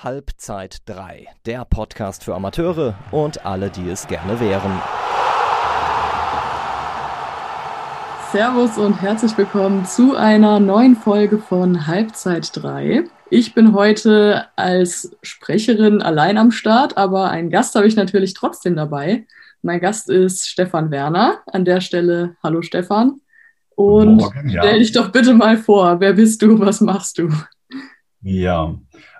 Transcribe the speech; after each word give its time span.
Halbzeit 0.00 0.82
3, 0.86 1.26
der 1.44 1.64
Podcast 1.64 2.22
für 2.22 2.36
Amateure 2.36 2.94
und 3.10 3.44
alle, 3.44 3.68
die 3.68 3.88
es 3.88 4.06
gerne 4.06 4.38
wären. 4.38 4.80
Servus 8.30 8.78
und 8.78 9.02
herzlich 9.02 9.36
willkommen 9.36 9.86
zu 9.86 10.14
einer 10.14 10.60
neuen 10.60 10.94
Folge 10.94 11.38
von 11.38 11.88
Halbzeit 11.88 12.48
3. 12.54 13.06
Ich 13.30 13.54
bin 13.54 13.74
heute 13.74 14.46
als 14.54 15.16
Sprecherin 15.22 16.00
allein 16.00 16.38
am 16.38 16.52
Start, 16.52 16.96
aber 16.96 17.30
einen 17.30 17.50
Gast 17.50 17.74
habe 17.74 17.88
ich 17.88 17.96
natürlich 17.96 18.34
trotzdem 18.34 18.76
dabei. 18.76 19.26
Mein 19.62 19.80
Gast 19.80 20.08
ist 20.08 20.46
Stefan 20.46 20.92
Werner. 20.92 21.40
An 21.46 21.64
der 21.64 21.80
Stelle, 21.80 22.36
hallo 22.40 22.62
Stefan. 22.62 23.20
Und 23.74 24.18
Morgen, 24.18 24.48
ja. 24.48 24.62
stell 24.62 24.78
dich 24.78 24.92
doch 24.92 25.10
bitte 25.10 25.34
mal 25.34 25.56
vor. 25.56 25.98
Wer 25.98 26.12
bist 26.12 26.40
du? 26.40 26.60
Was 26.60 26.80
machst 26.80 27.18
du? 27.18 27.30
Ja, 28.20 28.74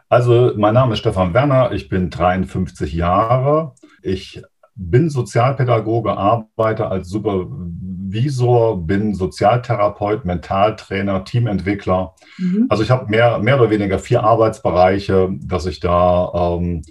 also, 0.09 0.53
mein 0.57 0.75
Name 0.75 0.95
ist 0.95 1.01
Stefan 1.01 1.35
Werner, 1.35 1.73
ich 1.73 1.89
bin 1.89 2.11
53 2.11 2.93
Jahre. 2.93 3.75
Ich 4.03 4.43
bin 4.79 5.11
Sozialpädagoge, 5.11 6.17
arbeite 6.17 6.87
als 6.87 7.09
Supervisor, 7.09 8.79
bin 8.79 9.15
Sozialtherapeut, 9.15 10.25
Mentaltrainer, 10.25 11.25
Teamentwickler. 11.25 12.15
Mhm. 12.39 12.67
Also 12.69 12.85
ich 12.85 12.91
habe 12.91 13.11
mehr, 13.11 13.39
mehr 13.41 13.61
oder 13.61 13.71
weniger 13.71 13.99
vier 13.99 14.23
Arbeitsbereiche, 14.23 15.31
dass 15.43 15.67
ich 15.67 15.81
da 15.81 16.33
ähm, 16.35 16.83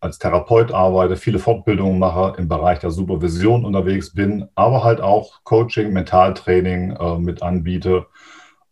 als 0.00 0.18
Therapeut 0.18 0.72
arbeite, 0.72 1.16
viele 1.16 1.38
Fortbildungen 1.38 1.98
mache, 1.98 2.34
im 2.36 2.48
Bereich 2.48 2.80
der 2.80 2.90
Supervision 2.90 3.64
unterwegs 3.64 4.12
bin, 4.12 4.46
aber 4.56 4.82
halt 4.82 5.00
auch 5.00 5.44
Coaching, 5.44 5.92
Mentaltraining 5.92 6.96
äh, 6.96 7.18
mit 7.18 7.42
anbiete 7.42 8.06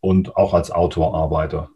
und 0.00 0.36
auch 0.36 0.52
als 0.52 0.70
Autor 0.70 1.14
arbeite. 1.14 1.68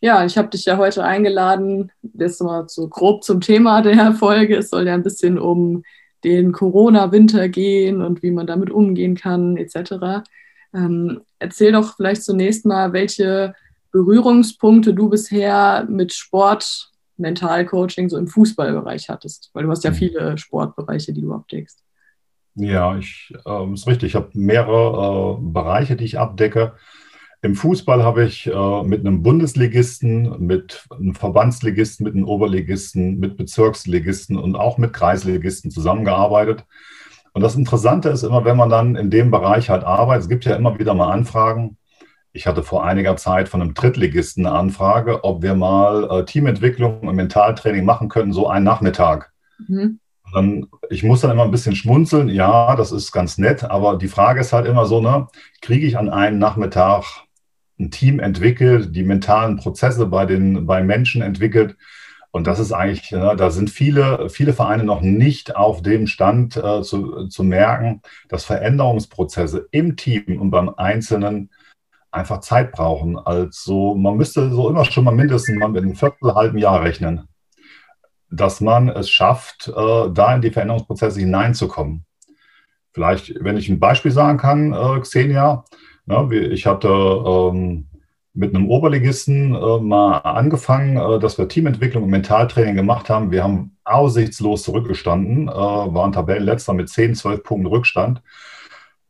Ja, 0.00 0.24
ich 0.24 0.38
habe 0.38 0.48
dich 0.48 0.64
ja 0.64 0.76
heute 0.76 1.02
eingeladen, 1.04 1.90
jetzt 2.14 2.40
mal 2.40 2.68
so 2.68 2.88
grob 2.88 3.24
zum 3.24 3.40
Thema 3.40 3.82
der 3.82 4.12
Folge. 4.12 4.56
Es 4.56 4.70
soll 4.70 4.86
ja 4.86 4.94
ein 4.94 5.02
bisschen 5.02 5.38
um 5.38 5.82
den 6.24 6.52
Corona-Winter 6.52 7.48
gehen 7.48 8.02
und 8.02 8.22
wie 8.22 8.30
man 8.30 8.46
damit 8.46 8.70
umgehen 8.70 9.16
kann, 9.16 9.56
etc. 9.56 10.24
Ähm, 10.74 11.22
erzähl 11.38 11.72
doch 11.72 11.96
vielleicht 11.96 12.22
zunächst 12.22 12.66
mal, 12.66 12.92
welche 12.92 13.54
Berührungspunkte 13.92 14.94
du 14.94 15.08
bisher 15.08 15.86
mit 15.88 16.12
Sport, 16.12 16.90
Mentalcoaching 17.16 18.08
so 18.08 18.16
im 18.16 18.28
Fußballbereich 18.28 19.08
hattest, 19.08 19.50
weil 19.52 19.64
du 19.64 19.70
hast 19.70 19.82
ja 19.82 19.90
mhm. 19.90 19.96
viele 19.96 20.38
Sportbereiche, 20.38 21.12
die 21.12 21.22
du 21.22 21.32
abdeckst. 21.32 21.82
Ja, 22.54 22.96
ich 22.96 23.32
äh, 23.46 23.72
ist 23.72 23.86
richtig. 23.86 24.08
Ich 24.08 24.14
habe 24.14 24.30
mehrere 24.34 25.38
äh, 25.38 25.40
Bereiche, 25.40 25.96
die 25.96 26.04
ich 26.04 26.18
abdecke. 26.18 26.74
Im 27.40 27.54
Fußball 27.54 28.02
habe 28.02 28.24
ich 28.24 28.48
äh, 28.48 28.82
mit 28.82 29.00
einem 29.00 29.22
Bundesligisten, 29.22 30.44
mit 30.44 30.86
einem 30.90 31.14
Verbandsligisten, 31.14 32.04
mit 32.04 32.14
einem 32.14 32.24
Oberligisten, 32.24 33.18
mit 33.18 33.36
Bezirksligisten 33.36 34.36
und 34.36 34.56
auch 34.56 34.76
mit 34.76 34.92
Kreisligisten 34.92 35.70
zusammengearbeitet. 35.70 36.64
Und 37.32 37.42
das 37.42 37.54
Interessante 37.54 38.08
ist 38.08 38.24
immer, 38.24 38.44
wenn 38.44 38.56
man 38.56 38.70
dann 38.70 38.96
in 38.96 39.10
dem 39.10 39.30
Bereich 39.30 39.70
halt 39.70 39.84
arbeitet, 39.84 40.24
es 40.24 40.28
gibt 40.28 40.44
ja 40.46 40.56
immer 40.56 40.80
wieder 40.80 40.94
mal 40.94 41.12
Anfragen. 41.12 41.76
Ich 42.32 42.48
hatte 42.48 42.64
vor 42.64 42.84
einiger 42.84 43.16
Zeit 43.16 43.48
von 43.48 43.62
einem 43.62 43.74
Drittligisten 43.74 44.44
eine 44.44 44.56
Anfrage, 44.56 45.22
ob 45.22 45.40
wir 45.42 45.54
mal 45.54 46.08
äh, 46.10 46.24
Teamentwicklung 46.24 47.00
und 47.00 47.14
Mentaltraining 47.14 47.84
machen 47.84 48.08
können, 48.08 48.32
so 48.32 48.48
einen 48.48 48.64
Nachmittag. 48.64 49.32
Mhm. 49.68 50.00
Dann, 50.34 50.66
ich 50.90 51.04
muss 51.04 51.20
dann 51.20 51.30
immer 51.30 51.44
ein 51.44 51.52
bisschen 51.52 51.76
schmunzeln. 51.76 52.28
Ja, 52.28 52.74
das 52.74 52.90
ist 52.90 53.12
ganz 53.12 53.38
nett, 53.38 53.62
aber 53.62 53.96
die 53.96 54.08
Frage 54.08 54.40
ist 54.40 54.52
halt 54.52 54.66
immer 54.66 54.86
so, 54.86 55.00
ne, 55.00 55.28
kriege 55.62 55.86
ich 55.86 55.96
an 55.96 56.10
einem 56.10 56.38
Nachmittag 56.38 57.27
ein 57.78 57.90
Team 57.90 58.20
entwickelt, 58.20 58.94
die 58.94 59.04
mentalen 59.04 59.56
Prozesse 59.56 60.06
bei 60.06 60.26
den 60.26 60.66
bei 60.66 60.82
Menschen 60.82 61.22
entwickelt. 61.22 61.76
Und 62.30 62.46
das 62.46 62.58
ist 62.58 62.72
eigentlich, 62.72 63.08
da 63.08 63.50
sind 63.50 63.70
viele, 63.70 64.28
viele 64.28 64.52
Vereine 64.52 64.84
noch 64.84 65.00
nicht 65.00 65.56
auf 65.56 65.80
dem 65.82 66.06
Stand 66.06 66.56
äh, 66.56 66.82
zu, 66.82 67.26
zu 67.28 67.42
merken, 67.42 68.02
dass 68.28 68.44
Veränderungsprozesse 68.44 69.66
im 69.70 69.96
Team 69.96 70.40
und 70.40 70.50
beim 70.50 70.68
Einzelnen 70.68 71.50
einfach 72.10 72.40
Zeit 72.40 72.72
brauchen. 72.72 73.18
Also 73.18 73.94
man 73.94 74.16
müsste 74.16 74.50
so 74.50 74.68
immer 74.68 74.84
schon 74.84 75.04
mal 75.04 75.14
mindestens 75.14 75.58
mal 75.58 75.68
mit 75.68 75.82
einem 75.82 75.94
Viertel, 75.94 76.34
halben 76.34 76.58
Jahr 76.58 76.82
rechnen, 76.82 77.28
dass 78.30 78.60
man 78.60 78.88
es 78.88 79.10
schafft, 79.10 79.68
äh, 79.68 80.10
da 80.12 80.34
in 80.34 80.42
die 80.42 80.50
Veränderungsprozesse 80.50 81.20
hineinzukommen. 81.20 82.04
Vielleicht, 82.92 83.42
wenn 83.42 83.56
ich 83.56 83.68
ein 83.68 83.80
Beispiel 83.80 84.10
sagen 84.10 84.38
kann, 84.38 84.72
äh, 84.72 85.00
Xenia, 85.00 85.64
ja, 86.08 86.30
ich 86.30 86.66
hatte 86.66 86.88
ähm, 86.88 87.86
mit 88.34 88.54
einem 88.54 88.68
Oberligisten 88.70 89.54
äh, 89.54 89.78
mal 89.80 90.18
angefangen, 90.18 90.96
äh, 90.96 91.18
dass 91.18 91.38
wir 91.38 91.48
Teamentwicklung 91.48 92.04
und 92.04 92.10
Mentaltraining 92.10 92.76
gemacht 92.76 93.10
haben. 93.10 93.30
Wir 93.30 93.42
haben 93.42 93.76
aussichtslos 93.84 94.62
zurückgestanden, 94.62 95.48
äh, 95.48 95.52
waren 95.52 96.12
Tabellenletzter 96.12 96.72
mit 96.72 96.88
10, 96.88 97.14
12 97.14 97.42
Punkten 97.42 97.66
Rückstand. 97.66 98.22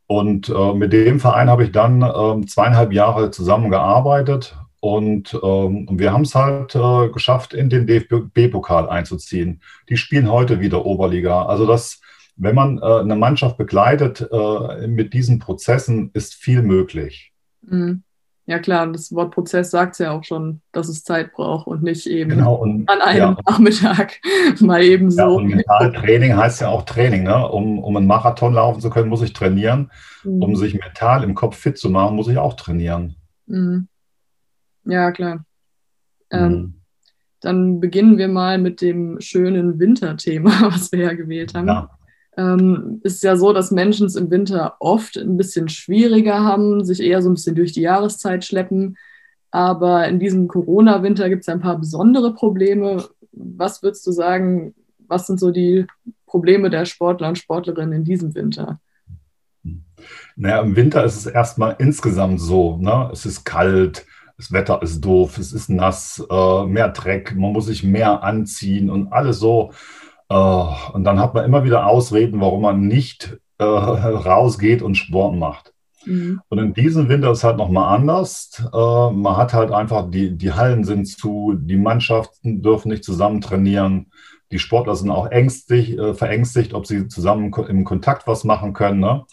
Und 0.06 0.48
äh, 0.48 0.72
mit 0.72 0.92
dem 0.92 1.20
Verein 1.20 1.50
habe 1.50 1.64
ich 1.64 1.72
dann 1.72 2.02
ähm, 2.02 2.46
zweieinhalb 2.48 2.92
Jahre 2.92 3.30
zusammengearbeitet 3.30 4.56
und 4.80 5.38
ähm, 5.42 5.88
wir 5.90 6.12
haben 6.12 6.22
es 6.22 6.34
halt 6.34 6.74
äh, 6.74 7.08
geschafft, 7.08 7.52
in 7.52 7.68
den 7.68 7.86
DFB-Pokal 7.86 8.88
einzuziehen. 8.88 9.60
Die 9.88 9.96
spielen 9.96 10.30
heute 10.30 10.60
wieder 10.60 10.86
Oberliga. 10.86 11.46
Also 11.46 11.66
das 11.66 12.00
wenn 12.38 12.54
man 12.54 12.78
äh, 12.78 13.00
eine 13.00 13.16
Mannschaft 13.16 13.58
begleitet 13.58 14.26
äh, 14.30 14.86
mit 14.86 15.12
diesen 15.12 15.38
Prozessen, 15.38 16.10
ist 16.14 16.34
viel 16.34 16.62
möglich. 16.62 17.32
Mhm. 17.62 18.02
Ja 18.46 18.58
klar, 18.58 18.86
das 18.86 19.12
Wort 19.12 19.34
Prozess 19.34 19.70
sagt 19.70 19.92
es 19.92 19.98
ja 19.98 20.12
auch 20.12 20.24
schon, 20.24 20.62
dass 20.72 20.88
es 20.88 21.04
Zeit 21.04 21.32
braucht 21.32 21.66
und 21.66 21.82
nicht 21.82 22.06
eben 22.06 22.30
genau, 22.30 22.54
und, 22.54 22.88
an 22.88 23.02
einem 23.02 23.18
ja. 23.18 23.36
Nachmittag 23.46 24.20
mal 24.60 24.82
eben 24.82 25.10
so. 25.10 25.20
Ja, 25.20 25.26
und 25.26 25.48
Mentaltraining 25.48 26.34
heißt 26.34 26.62
ja 26.62 26.68
auch 26.68 26.86
Training. 26.86 27.24
Ne? 27.24 27.46
Um, 27.46 27.78
um 27.78 27.94
einen 27.94 28.06
Marathon 28.06 28.54
laufen 28.54 28.80
zu 28.80 28.88
können, 28.88 29.10
muss 29.10 29.20
ich 29.20 29.34
trainieren. 29.34 29.90
Mhm. 30.24 30.42
Um 30.42 30.56
sich 30.56 30.72
mental 30.72 31.24
im 31.24 31.34
Kopf 31.34 31.58
fit 31.58 31.76
zu 31.76 31.90
machen, 31.90 32.16
muss 32.16 32.28
ich 32.28 32.38
auch 32.38 32.54
trainieren. 32.54 33.16
Mhm. 33.44 33.88
Ja, 34.84 35.12
klar. 35.12 35.44
Ähm, 36.30 36.52
mhm. 36.52 36.74
Dann 37.40 37.80
beginnen 37.80 38.16
wir 38.16 38.28
mal 38.28 38.56
mit 38.56 38.80
dem 38.80 39.20
schönen 39.20 39.78
Winterthema, 39.78 40.52
was 40.72 40.90
wir 40.90 41.00
ja 41.00 41.12
gewählt 41.12 41.52
haben. 41.54 41.68
Ja 41.68 41.97
ähm, 42.38 43.00
ist 43.02 43.24
ja 43.24 43.36
so, 43.36 43.52
dass 43.52 43.72
Menschen 43.72 44.06
es 44.06 44.14
im 44.14 44.30
Winter 44.30 44.76
oft 44.78 45.16
ein 45.16 45.36
bisschen 45.36 45.68
schwieriger 45.68 46.44
haben, 46.44 46.84
sich 46.84 47.00
eher 47.00 47.20
so 47.20 47.28
ein 47.28 47.34
bisschen 47.34 47.56
durch 47.56 47.72
die 47.72 47.80
Jahreszeit 47.80 48.44
schleppen. 48.44 48.96
Aber 49.50 50.06
in 50.06 50.20
diesem 50.20 50.46
Corona-Winter 50.46 51.28
gibt 51.28 51.42
es 51.42 51.48
ein 51.48 51.60
paar 51.60 51.78
besondere 51.78 52.32
Probleme. 52.34 53.04
Was 53.32 53.82
würdest 53.82 54.06
du 54.06 54.12
sagen, 54.12 54.74
was 55.08 55.26
sind 55.26 55.40
so 55.40 55.50
die 55.50 55.86
Probleme 56.26 56.70
der 56.70 56.84
Sportler 56.84 57.28
und 57.28 57.38
Sportlerinnen 57.38 57.92
in 57.92 58.04
diesem 58.04 58.34
Winter? 58.36 58.78
Naja, 60.36 60.60
im 60.60 60.76
Winter 60.76 61.04
ist 61.04 61.16
es 61.16 61.26
erstmal 61.26 61.74
insgesamt 61.80 62.40
so. 62.40 62.76
Ne? 62.76 63.10
Es 63.12 63.26
ist 63.26 63.44
kalt, 63.44 64.06
das 64.36 64.52
Wetter 64.52 64.80
ist 64.82 65.00
doof, 65.00 65.38
es 65.38 65.52
ist 65.52 65.70
nass, 65.70 66.24
äh, 66.30 66.66
mehr 66.66 66.90
Dreck, 66.90 67.34
man 67.34 67.52
muss 67.52 67.66
sich 67.66 67.82
mehr 67.82 68.22
anziehen 68.22 68.90
und 68.90 69.12
alles 69.12 69.40
so. 69.40 69.72
Uh, 70.30 70.74
und 70.92 71.04
dann 71.04 71.18
hat 71.18 71.32
man 71.34 71.44
immer 71.44 71.64
wieder 71.64 71.86
Ausreden, 71.86 72.40
warum 72.40 72.62
man 72.62 72.86
nicht 72.86 73.38
äh, 73.58 73.64
rausgeht 73.64 74.82
und 74.82 74.94
Sport 74.94 75.36
macht. 75.36 75.72
Mhm. 76.04 76.40
Und 76.48 76.58
in 76.58 76.74
diesem 76.74 77.08
Winter 77.08 77.30
ist 77.30 77.38
es 77.38 77.44
halt 77.44 77.56
nochmal 77.56 77.94
anders. 77.94 78.62
Äh, 78.72 79.10
man 79.10 79.36
hat 79.36 79.52
halt 79.52 79.72
einfach, 79.72 80.10
die, 80.10 80.36
die 80.36 80.52
Hallen 80.52 80.84
sind 80.84 81.06
zu, 81.06 81.54
die 81.58 81.76
Mannschaften 81.76 82.62
dürfen 82.62 82.90
nicht 82.90 83.04
zusammen 83.04 83.40
trainieren. 83.40 84.10
Die 84.50 84.58
Sportler 84.58 84.96
sind 84.96 85.10
auch 85.10 85.30
ängstlich, 85.30 85.98
äh, 85.98 86.14
verängstigt, 86.14 86.72
ob 86.72 86.86
sie 86.86 87.08
zusammen 87.08 87.52
im 87.68 87.84
Kontakt 87.84 88.26
was 88.26 88.44
machen 88.44 88.72
können. 88.72 89.00
Ne? 89.00 89.24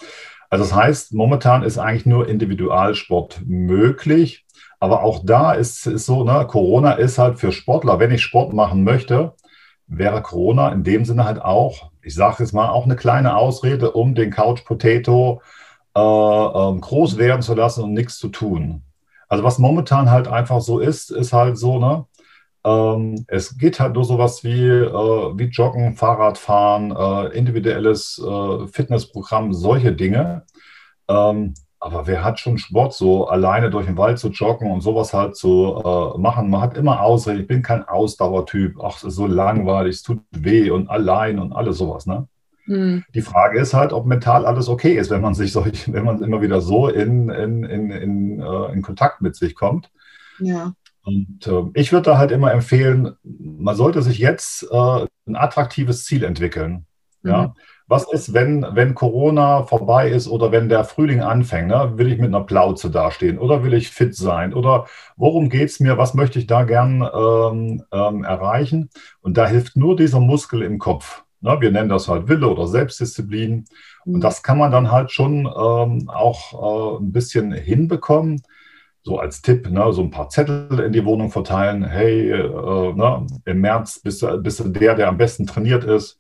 Also 0.50 0.66
das 0.66 0.74
heißt, 0.74 1.14
momentan 1.14 1.64
ist 1.64 1.78
eigentlich 1.78 2.06
nur 2.06 2.28
Individualsport 2.28 3.42
möglich. 3.46 4.46
Aber 4.80 5.04
auch 5.04 5.24
da 5.26 5.54
ist 5.54 5.88
es 5.88 6.06
so, 6.06 6.24
ne, 6.24 6.46
Corona 6.48 6.94
ist 6.94 7.18
halt 7.18 7.40
für 7.40 7.52
Sportler, 7.52 8.00
wenn 8.00 8.12
ich 8.12 8.22
Sport 8.22 8.54
machen 8.54 8.84
möchte, 8.84 9.34
wäre 9.88 10.22
Corona 10.22 10.70
in 10.70 10.84
dem 10.84 11.06
Sinne 11.06 11.26
halt 11.26 11.42
auch, 11.42 11.92
ich 12.02 12.16
sage 12.16 12.38
jetzt 12.40 12.54
mal, 12.54 12.70
auch 12.70 12.86
eine 12.86 12.96
kleine 12.96 13.36
Ausrede, 13.36 13.92
um 13.92 14.16
den 14.16 14.32
Couch 14.32 14.66
Potato 14.66 15.42
äh, 15.96 16.00
äh, 16.00 16.80
groß 16.80 17.18
werden 17.18 17.42
zu 17.42 17.54
lassen 17.54 17.84
und 17.84 17.94
nichts 17.94 18.18
zu 18.18 18.30
tun. 18.30 18.84
Also 19.28 19.44
was 19.44 19.60
momentan 19.60 20.12
halt 20.12 20.28
einfach 20.28 20.62
so 20.62 20.80
ist, 20.80 21.12
ist 21.12 21.34
halt 21.34 21.58
so, 21.58 21.80
ne? 21.80 22.06
Ähm, 22.64 23.26
es 23.28 23.58
geht 23.58 23.80
halt 23.80 23.94
nur 23.94 24.06
sowas 24.06 24.44
wie, 24.44 24.68
äh, 24.68 24.92
wie 25.38 25.46
Joggen, 25.46 25.96
Fahrradfahren, 25.96 26.96
äh, 26.96 27.38
individuelles 27.38 28.20
äh, 28.20 28.68
Fitnessprogramm, 28.68 29.54
solche 29.54 29.94
Dinge. 29.94 30.46
Ähm, 31.08 31.54
aber 31.86 32.08
wer 32.08 32.24
hat 32.24 32.40
schon 32.40 32.58
Sport, 32.58 32.96
so 32.96 33.28
alleine 33.28 33.70
durch 33.70 33.86
den 33.86 33.96
Wald 33.96 34.18
zu 34.18 34.30
joggen 34.30 34.72
und 34.72 34.82
sowas 34.82 35.14
halt 35.14 35.36
zu 35.36 35.84
äh, 35.86 36.18
machen? 36.18 36.50
Man 36.50 36.60
hat 36.60 36.76
immer 36.76 37.02
Ausreden, 37.02 37.42
ich 37.42 37.48
bin 37.48 37.62
kein 37.62 37.84
Ausdauertyp, 37.84 38.78
ach, 38.84 38.98
es 38.98 39.04
ist 39.04 39.16
so 39.16 39.28
langweilig, 39.28 39.98
es 39.98 40.02
tut 40.02 40.20
weh 40.32 40.72
und 40.72 40.90
allein 40.90 41.38
und 41.38 41.54
alles 41.54 41.78
sowas, 41.78 42.08
ne? 42.08 42.28
Mhm. 42.66 43.04
Die 43.14 43.22
Frage 43.22 43.60
ist 43.60 43.76
halt, 43.76 43.94
ob 43.94 44.08
mental 44.08 44.48
alles 44.48 44.68
okay 44.68 44.98
ist, 44.98 45.12
wenn 45.12 45.22
man 45.22 45.36
sich 45.36 45.52
solch, 45.52 45.88
wenn 45.94 46.06
man 46.06 46.24
immer 46.24 46.42
wieder 46.42 46.60
so 46.60 46.88
in, 46.88 47.30
in, 47.30 47.64
in, 47.64 47.92
in, 47.92 48.40
äh, 48.40 48.74
in 48.74 48.82
Kontakt 48.82 49.22
mit 49.22 49.36
sich 49.36 49.54
kommt. 49.54 49.92
Ja. 50.40 50.74
Und 51.04 51.46
äh, 51.46 51.66
ich 51.76 51.92
würde 51.92 52.10
da 52.10 52.18
halt 52.18 52.32
immer 52.32 52.52
empfehlen, 52.52 53.16
man 53.22 53.76
sollte 53.76 54.02
sich 54.02 54.18
jetzt 54.18 54.64
äh, 54.72 55.06
ein 55.28 55.36
attraktives 55.36 56.04
Ziel 56.04 56.24
entwickeln. 56.24 56.88
Mhm. 57.22 57.30
Ja. 57.30 57.54
Was 57.88 58.12
ist, 58.12 58.34
wenn, 58.34 58.66
wenn 58.72 58.96
Corona 58.96 59.62
vorbei 59.64 60.10
ist 60.10 60.28
oder 60.28 60.52
wenn 60.52 60.70
der 60.70 60.86
Frühling 60.86 61.22
anfängt? 61.22 61.68
Ne? 61.68 61.94
Will 61.98 62.12
ich 62.12 62.18
mit 62.18 62.30
einer 62.30 62.44
Plauze 62.44 62.90
dastehen 62.90 63.38
oder 63.38 63.64
will 63.64 63.76
ich 63.76 63.90
fit 63.90 64.16
sein? 64.16 64.56
Oder 64.56 64.88
worum 65.18 65.50
geht 65.50 65.70
es 65.70 65.80
mir? 65.80 65.96
Was 65.96 66.16
möchte 66.16 66.40
ich 66.40 66.48
da 66.48 66.64
gern 66.64 67.02
ähm, 67.02 67.84
ähm, 67.92 68.24
erreichen? 68.24 68.90
Und 69.22 69.38
da 69.38 69.46
hilft 69.46 69.76
nur 69.76 69.96
dieser 69.96 70.20
Muskel 70.20 70.64
im 70.64 70.80
Kopf. 70.80 71.24
Ne? 71.42 71.58
Wir 71.60 71.70
nennen 71.70 71.90
das 71.90 72.08
halt 72.08 72.28
Wille 72.28 72.48
oder 72.48 72.66
Selbstdisziplin. 72.66 73.66
Und 74.04 74.14
mhm. 74.14 74.22
das 74.22 74.42
kann 74.42 74.58
man 74.58 74.72
dann 74.72 74.92
halt 74.92 75.12
schon 75.12 75.46
ähm, 75.46 76.10
auch 76.10 76.98
äh, 76.98 77.04
ein 77.04 77.12
bisschen 77.12 77.52
hinbekommen. 77.52 78.42
So 79.04 79.20
als 79.20 79.44
Tipp, 79.44 79.70
ne, 79.70 79.94
so 79.94 80.02
ein 80.02 80.10
paar 80.10 80.30
Zettel 80.30 80.80
in 80.80 80.92
die 80.92 81.06
Wohnung 81.06 81.30
verteilen. 81.30 81.84
Hey, 81.84 82.32
äh, 82.32 82.94
ne, 82.94 83.28
im 83.46 83.62
März 83.62 84.00
bist, 84.00 84.26
bist 84.42 84.60
du 84.60 84.70
der, 84.70 84.96
der 84.96 85.10
am 85.10 85.18
besten 85.18 85.46
trainiert 85.46 85.84
ist 85.84 86.20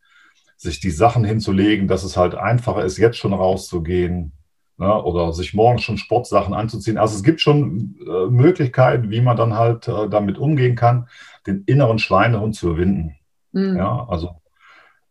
sich 0.57 0.79
die 0.79 0.91
Sachen 0.91 1.23
hinzulegen, 1.23 1.87
dass 1.87 2.03
es 2.03 2.17
halt 2.17 2.35
einfacher 2.35 2.83
ist, 2.83 2.97
jetzt 2.97 3.17
schon 3.17 3.33
rauszugehen 3.33 4.31
ne, 4.77 5.03
oder 5.03 5.33
sich 5.33 5.53
morgen 5.53 5.79
schon 5.79 5.97
Sportsachen 5.97 6.53
anzuziehen. 6.53 6.97
Also 6.97 7.15
es 7.15 7.23
gibt 7.23 7.41
schon 7.41 7.95
äh, 8.07 8.29
Möglichkeiten, 8.29 9.09
wie 9.09 9.21
man 9.21 9.37
dann 9.37 9.55
halt 9.55 9.87
äh, 9.87 10.09
damit 10.09 10.37
umgehen 10.37 10.75
kann, 10.75 11.07
den 11.45 11.63
inneren 11.65 11.99
Schweinehund 11.99 12.55
zu 12.55 12.69
überwinden. 12.69 13.15
Mhm. 13.51 13.77
Ja, 13.77 14.07
also 14.09 14.35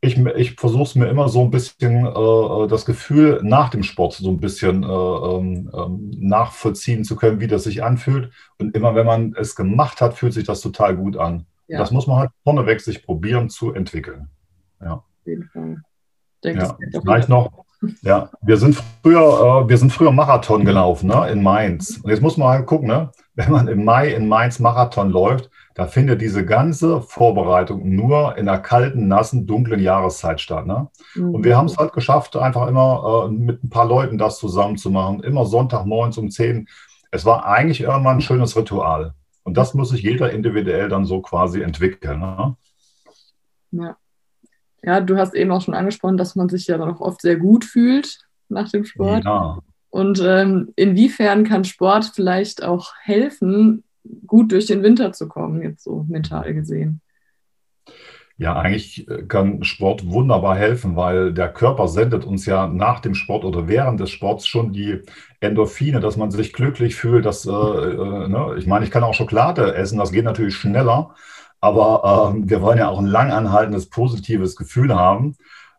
ich, 0.00 0.18
ich 0.18 0.52
versuche 0.56 0.82
es 0.82 0.94
mir 0.96 1.06
immer 1.06 1.28
so 1.28 1.40
ein 1.40 1.50
bisschen 1.50 2.04
äh, 2.04 2.68
das 2.68 2.84
Gefühl 2.84 3.40
nach 3.42 3.70
dem 3.70 3.82
Sport 3.82 4.14
so 4.14 4.30
ein 4.30 4.38
bisschen 4.38 4.82
äh, 4.82 4.86
ähm, 4.86 5.70
ähm, 5.74 6.10
nachvollziehen 6.18 7.04
zu 7.04 7.16
können, 7.16 7.40
wie 7.40 7.46
das 7.46 7.64
sich 7.64 7.82
anfühlt. 7.82 8.30
Und 8.58 8.76
immer 8.76 8.94
wenn 8.94 9.06
man 9.06 9.34
es 9.34 9.56
gemacht 9.56 10.02
hat, 10.02 10.14
fühlt 10.14 10.34
sich 10.34 10.44
das 10.44 10.60
total 10.60 10.96
gut 10.96 11.16
an. 11.16 11.46
Ja. 11.68 11.78
Das 11.78 11.90
muss 11.90 12.06
man 12.06 12.18
halt 12.18 12.30
vorneweg 12.42 12.82
sich 12.82 13.02
probieren 13.02 13.48
zu 13.48 13.72
entwickeln. 13.72 14.28
Ja 14.82 15.02
jeden 15.26 15.44
Fall. 15.44 15.76
Denke, 16.42 16.62
ja, 16.62 17.00
vielleicht 17.00 17.28
noch. 17.28 17.64
Ja, 18.02 18.30
wir 18.40 18.56
sind 18.56 18.82
früher, 19.02 19.64
äh, 19.64 19.68
wir 19.68 19.76
sind 19.76 19.92
früher 19.92 20.10
Marathon 20.10 20.64
gelaufen, 20.64 21.08
ne, 21.08 21.28
in 21.30 21.42
Mainz. 21.42 22.00
Und 22.02 22.10
jetzt 22.10 22.22
muss 22.22 22.36
man 22.36 22.48
halt 22.48 22.66
gucken, 22.66 22.88
ne, 22.88 23.10
wenn 23.34 23.50
man 23.50 23.68
im 23.68 23.84
Mai 23.84 24.14
in 24.14 24.28
Mainz 24.28 24.58
Marathon 24.58 25.10
läuft, 25.10 25.50
da 25.74 25.86
findet 25.86 26.20
diese 26.20 26.46
ganze 26.46 27.00
Vorbereitung 27.00 27.94
nur 27.94 28.36
in 28.38 28.48
einer 28.48 28.60
kalten, 28.60 29.08
nassen, 29.08 29.46
dunklen 29.46 29.80
Jahreszeit 29.80 30.40
statt. 30.40 30.66
Ne? 30.66 30.88
Mhm. 31.16 31.34
Und 31.34 31.44
wir 31.44 31.56
haben 31.56 31.66
es 31.66 31.76
halt 31.76 31.92
geschafft, 31.92 32.36
einfach 32.36 32.68
immer 32.68 33.26
äh, 33.26 33.32
mit 33.32 33.64
ein 33.64 33.70
paar 33.70 33.86
Leuten 33.86 34.16
das 34.16 34.38
zusammen 34.38 34.76
zu 34.76 34.90
machen. 34.90 35.24
Immer 35.24 35.46
Sonntagmorgens 35.46 36.16
um 36.16 36.30
10. 36.30 36.68
Es 37.10 37.24
war 37.24 37.44
eigentlich 37.46 37.80
irgendwann 37.80 38.18
ein 38.18 38.20
schönes 38.20 38.56
Ritual. 38.56 39.14
Und 39.42 39.56
das 39.56 39.74
muss 39.74 39.90
sich 39.90 40.02
jeder 40.02 40.30
individuell 40.30 40.88
dann 40.88 41.04
so 41.04 41.20
quasi 41.20 41.60
entwickeln. 41.60 42.20
Ne? 42.20 42.56
Ja. 43.72 43.96
Ja, 44.84 45.00
du 45.00 45.16
hast 45.16 45.34
eben 45.34 45.50
auch 45.50 45.62
schon 45.62 45.74
angesprochen, 45.74 46.16
dass 46.16 46.36
man 46.36 46.48
sich 46.48 46.66
ja 46.66 46.76
dann 46.76 46.90
auch 46.90 47.00
oft 47.00 47.22
sehr 47.22 47.36
gut 47.36 47.64
fühlt 47.64 48.18
nach 48.48 48.70
dem 48.70 48.84
Sport. 48.84 49.24
Ja. 49.24 49.58
Und 49.90 50.20
ähm, 50.24 50.72
inwiefern 50.76 51.44
kann 51.44 51.64
Sport 51.64 52.12
vielleicht 52.14 52.64
auch 52.64 52.92
helfen, 53.00 53.84
gut 54.26 54.52
durch 54.52 54.66
den 54.66 54.82
Winter 54.82 55.12
zu 55.12 55.28
kommen, 55.28 55.62
jetzt 55.62 55.84
so 55.84 56.04
mental 56.08 56.52
gesehen? 56.52 57.00
Ja, 58.36 58.56
eigentlich 58.56 59.08
äh, 59.08 59.22
kann 59.22 59.62
Sport 59.62 60.10
wunderbar 60.10 60.56
helfen, 60.56 60.96
weil 60.96 61.32
der 61.32 61.52
Körper 61.52 61.86
sendet 61.86 62.24
uns 62.24 62.46
ja 62.46 62.66
nach 62.66 62.98
dem 62.98 63.14
Sport 63.14 63.44
oder 63.44 63.68
während 63.68 64.00
des 64.00 64.10
Sports 64.10 64.48
schon 64.48 64.72
die 64.72 65.02
Endorphine, 65.38 66.00
dass 66.00 66.16
man 66.16 66.32
sich 66.32 66.52
glücklich 66.52 66.96
fühlt. 66.96 67.24
Dass, 67.24 67.46
äh, 67.46 67.50
äh, 67.50 68.28
ne? 68.28 68.56
Ich 68.58 68.66
meine, 68.66 68.84
ich 68.84 68.90
kann 68.90 69.04
auch 69.04 69.14
Schokolade 69.14 69.74
essen, 69.76 69.98
das 69.98 70.10
geht 70.10 70.24
natürlich 70.24 70.56
schneller. 70.56 71.14
Aber 71.64 72.34
äh, 72.36 72.50
wir 72.50 72.60
wollen 72.60 72.76
ja 72.76 72.90
auch 72.90 72.98
ein 72.98 73.06
langanhaltendes, 73.06 73.88
positives 73.88 74.54
Gefühl 74.54 74.94
haben. 74.94 75.34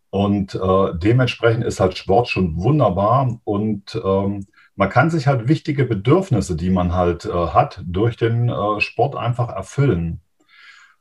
Und 0.10 0.56
äh, 0.56 0.98
dementsprechend 0.98 1.64
ist 1.64 1.80
halt 1.80 1.96
Sport 1.96 2.28
schon 2.28 2.58
wunderbar. 2.58 3.40
Und 3.44 4.02
ähm, 4.04 4.48
man 4.76 4.90
kann 4.90 5.12
sich 5.12 5.28
halt 5.28 5.48
wichtige 5.48 5.86
Bedürfnisse, 5.86 6.56
die 6.56 6.72
man 6.72 6.94
halt 6.94 7.26
äh, 7.26 7.30
hat, 7.32 7.84
durch 7.86 8.18
den 8.18 8.50
äh, 8.50 8.82
Sport 8.82 9.16
einfach 9.16 9.50
erfüllen. 9.50 10.22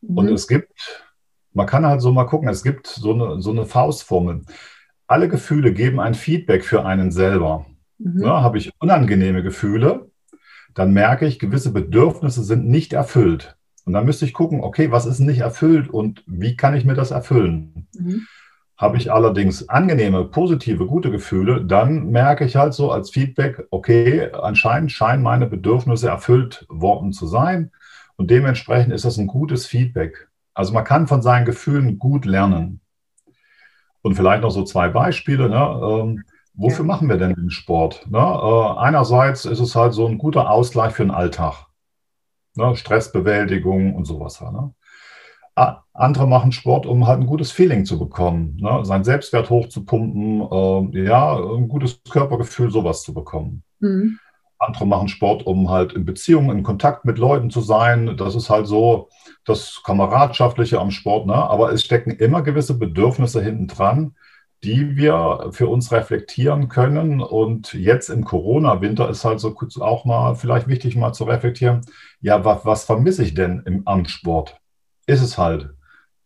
Mhm. 0.02 0.18
Und 0.18 0.28
es 0.28 0.48
gibt, 0.48 1.06
man 1.54 1.66
kann 1.66 1.86
halt 1.86 2.02
so 2.02 2.12
mal 2.12 2.24
gucken, 2.24 2.50
es 2.50 2.62
gibt 2.62 2.86
so 2.86 3.14
eine, 3.14 3.40
so 3.40 3.52
eine 3.52 3.64
Faustformel. 3.64 4.42
Alle 5.06 5.28
Gefühle 5.28 5.72
geben 5.72 5.98
ein 5.98 6.12
Feedback 6.12 6.62
für 6.62 6.84
einen 6.84 7.10
selber. 7.10 7.64
Mhm. 7.96 8.22
Ja, 8.22 8.42
Habe 8.42 8.58
ich 8.58 8.70
unangenehme 8.80 9.42
Gefühle, 9.42 10.10
dann 10.74 10.92
merke 10.92 11.26
ich, 11.26 11.38
gewisse 11.38 11.72
Bedürfnisse 11.72 12.44
sind 12.44 12.66
nicht 12.66 12.92
erfüllt. 12.92 13.56
Und 13.84 13.92
dann 13.92 14.06
müsste 14.06 14.24
ich 14.24 14.32
gucken, 14.32 14.62
okay, 14.62 14.90
was 14.90 15.06
ist 15.06 15.20
nicht 15.20 15.40
erfüllt 15.40 15.88
und 15.88 16.22
wie 16.26 16.56
kann 16.56 16.74
ich 16.74 16.84
mir 16.84 16.94
das 16.94 17.10
erfüllen? 17.10 17.86
Mhm. 17.98 18.26
Habe 18.76 18.96
ich 18.96 19.12
allerdings 19.12 19.68
angenehme, 19.68 20.24
positive, 20.24 20.86
gute 20.86 21.10
Gefühle, 21.10 21.64
dann 21.64 22.10
merke 22.10 22.44
ich 22.44 22.56
halt 22.56 22.74
so 22.74 22.90
als 22.90 23.10
Feedback, 23.10 23.66
okay, 23.70 24.30
anscheinend 24.32 24.90
scheinen 24.90 25.22
meine 25.22 25.46
Bedürfnisse 25.46 26.08
erfüllt 26.08 26.66
worden 26.68 27.12
zu 27.12 27.26
sein. 27.26 27.70
Und 28.16 28.30
dementsprechend 28.30 28.92
ist 28.92 29.04
das 29.04 29.18
ein 29.18 29.26
gutes 29.26 29.66
Feedback. 29.66 30.28
Also 30.54 30.72
man 30.72 30.84
kann 30.84 31.06
von 31.06 31.22
seinen 31.22 31.44
Gefühlen 31.44 31.98
gut 31.98 32.24
lernen. 32.24 32.80
Und 34.02 34.14
vielleicht 34.14 34.42
noch 34.42 34.50
so 34.50 34.64
zwei 34.64 34.88
Beispiele. 34.88 35.48
Ne? 35.48 35.56
Ähm, 35.56 36.24
wofür 36.54 36.84
ja. 36.84 36.88
machen 36.88 37.08
wir 37.08 37.16
denn 37.16 37.34
den 37.34 37.50
Sport? 37.50 38.06
Ne? 38.08 38.18
Äh, 38.18 38.78
einerseits 38.78 39.44
ist 39.44 39.60
es 39.60 39.74
halt 39.74 39.94
so 39.94 40.06
ein 40.06 40.18
guter 40.18 40.50
Ausgleich 40.50 40.92
für 40.92 41.04
den 41.04 41.10
Alltag. 41.10 41.63
Ne? 42.56 42.76
Stressbewältigung 42.76 43.94
und 43.94 44.04
sowas. 44.04 44.40
Ne? 44.40 44.74
Andere 45.92 46.26
machen 46.26 46.50
Sport, 46.50 46.84
um 46.84 47.06
halt 47.06 47.20
ein 47.20 47.26
gutes 47.26 47.52
Feeling 47.52 47.84
zu 47.84 47.98
bekommen, 47.98 48.56
ne? 48.60 48.84
seinen 48.84 49.04
Selbstwert 49.04 49.50
hochzupumpen, 49.50 50.40
äh, 50.40 51.04
ja, 51.04 51.36
ein 51.36 51.68
gutes 51.68 52.02
Körpergefühl, 52.10 52.70
sowas 52.70 53.02
zu 53.02 53.14
bekommen. 53.14 53.62
Mhm. 53.78 54.18
Andere 54.58 54.86
machen 54.86 55.08
Sport, 55.08 55.46
um 55.46 55.70
halt 55.70 55.92
in 55.92 56.04
Beziehungen, 56.04 56.58
in 56.58 56.64
Kontakt 56.64 57.04
mit 57.04 57.18
Leuten 57.18 57.50
zu 57.50 57.60
sein. 57.60 58.16
Das 58.16 58.34
ist 58.34 58.50
halt 58.50 58.66
so 58.66 59.08
das 59.44 59.82
Kameradschaftliche 59.84 60.80
am 60.80 60.90
Sport. 60.90 61.26
Ne? 61.26 61.34
Aber 61.34 61.72
es 61.72 61.84
stecken 61.84 62.10
immer 62.12 62.42
gewisse 62.42 62.78
Bedürfnisse 62.78 63.42
hinten 63.42 63.68
dran, 63.68 64.14
die 64.64 64.96
wir 64.96 65.50
für 65.52 65.68
uns 65.68 65.92
reflektieren 65.92 66.68
können. 66.68 67.20
Und 67.20 67.74
jetzt 67.74 68.08
im 68.08 68.24
Corona-Winter 68.24 69.08
ist 69.10 69.24
halt 69.24 69.40
so 69.40 69.54
auch 69.80 70.04
mal 70.04 70.34
vielleicht 70.34 70.68
wichtig, 70.68 70.96
mal 70.96 71.12
zu 71.12 71.24
reflektieren, 71.24 71.82
ja, 72.20 72.44
was, 72.44 72.64
was 72.64 72.84
vermisse 72.84 73.22
ich 73.22 73.34
denn 73.34 73.62
im 73.66 73.86
Amtssport? 73.86 74.58
Ist 75.06 75.22
es 75.22 75.36
halt 75.36 75.74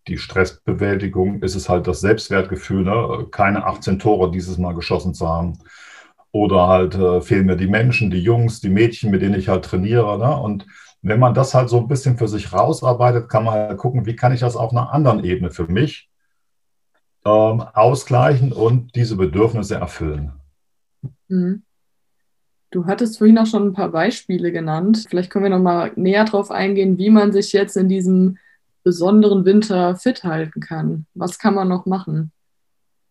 die 0.07 0.19
Stressbewältigung, 0.19 1.43
ist 1.43 1.57
es 1.57 1.69
halt 1.69 1.87
das 1.87 2.01
Selbstwertgefühl, 2.01 2.85
ne? 2.85 3.27
keine 3.31 3.67
18 3.67 3.99
Tore 3.99 4.31
dieses 4.31 4.57
Mal 4.57 4.75
geschossen 4.75 5.15
zu 5.15 5.29
haben. 5.29 5.59
Oder 6.31 6.69
halt 6.69 6.95
äh, 6.95 7.21
fehlen 7.21 7.47
mir 7.47 7.57
die 7.57 7.67
Menschen, 7.67 8.11
die 8.11 8.23
Jungs, 8.23 8.61
die 8.61 8.69
Mädchen, 8.69 9.11
mit 9.11 9.23
denen 9.23 9.35
ich 9.35 9.49
halt 9.49 9.65
trainiere. 9.65 10.19
Ne? 10.19 10.37
Und 10.37 10.67
wenn 11.03 11.19
man 11.19 11.35
das 11.35 11.55
halt 11.55 11.69
so 11.69 11.79
ein 11.79 11.89
bisschen 11.89 12.19
für 12.19 12.29
sich 12.29 12.53
rausarbeitet, 12.53 13.29
kann 13.29 13.45
man 13.45 13.55
halt 13.55 13.79
gucken, 13.79 14.07
wie 14.07 14.17
kann 14.17 14.33
ich 14.33 14.41
das 14.41 14.57
auf 14.57 14.71
einer 14.71 14.93
anderen 14.93 15.25
Ebene 15.25 15.51
für 15.51 15.67
mich 15.67 16.08
ähm, 17.29 17.61
ausgleichen 17.75 18.53
und 18.53 18.95
diese 18.95 19.17
Bedürfnisse 19.17 19.75
erfüllen. 19.75 20.33
Mhm. 21.29 21.63
Du 22.71 22.87
hattest 22.87 23.19
vorhin 23.19 23.39
auch 23.39 23.47
schon 23.47 23.69
ein 23.69 23.73
paar 23.73 23.91
Beispiele 23.91 24.53
genannt. 24.53 25.07
Vielleicht 25.09 25.31
können 25.31 25.45
wir 25.45 25.51
noch 25.51 25.63
mal 25.63 25.93
näher 25.97 26.25
darauf 26.25 26.51
eingehen, 26.51 26.99
wie 26.99 27.11
man 27.11 27.33
sich 27.33 27.53
jetzt 27.53 27.77
in 27.77 27.89
diesem 27.89 28.39
besonderen 28.85 29.45
Winter 29.45 29.97
fit 29.97 30.25
halten 30.25 30.61
kann. 30.61 31.07
Was 31.15 31.39
kann 31.39 31.55
man 31.55 31.69
noch 31.69 31.87
machen? 31.87 32.31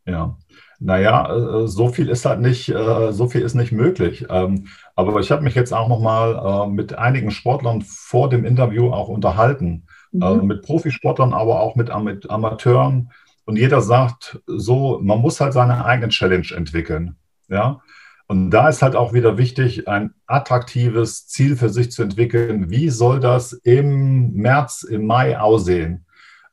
Ja, 0.06 0.38
naja, 0.80 1.36
äh, 1.36 1.68
so 1.68 1.90
viel 1.90 2.10
ist 2.10 2.26
halt 2.26 2.40
nicht, 2.40 2.70
äh, 2.70 3.12
so 3.12 3.28
viel 3.28 3.42
ist 3.42 3.56
nicht 3.56 3.72
möglich. 3.72 4.26
Ähm, 4.30 4.68
aber 4.96 5.20
ich 5.20 5.32
habe 5.32 5.44
mich 5.44 5.56
jetzt 5.56 5.74
auch 5.74 5.90
noch 5.90 6.00
mal 6.00 6.68
äh, 6.68 6.70
mit 6.70 6.98
einigen 6.98 7.32
Sportlern 7.32 7.82
vor 7.82 8.30
dem 8.30 8.46
Interview 8.46 8.92
auch 8.92 9.10
unterhalten. 9.10 9.88
Mhm. 10.12 10.46
Mit 10.46 10.62
Profisportlern, 10.62 11.34
aber 11.34 11.60
auch 11.60 11.76
mit 11.76 11.92
Amateuren 11.92 13.12
und 13.48 13.56
jeder 13.56 13.82
sagt 13.82 14.42
so, 14.46 15.00
man 15.02 15.22
muss 15.22 15.40
halt 15.40 15.54
seine 15.54 15.86
eigene 15.86 16.10
Challenge 16.10 16.48
entwickeln. 16.54 17.16
Ja. 17.48 17.82
Und 18.28 18.52
da 18.52 18.68
ist 18.68 18.82
halt 18.82 18.98
auch 18.98 19.14
wieder 19.14 19.38
wichtig, 19.38 19.88
ein 19.88 20.14
attraktives 20.26 21.28
Ziel 21.28 21.56
für 21.56 21.70
sich 21.70 21.90
zu 21.92 22.04
entwickeln. 22.04 22.70
Wie 22.70 22.90
soll 22.90 23.22
das 23.22 23.54
im 23.54 24.34
März, 24.34 24.84
im 24.84 25.08
Mai 25.08 25.40
aussehen, 25.40 26.06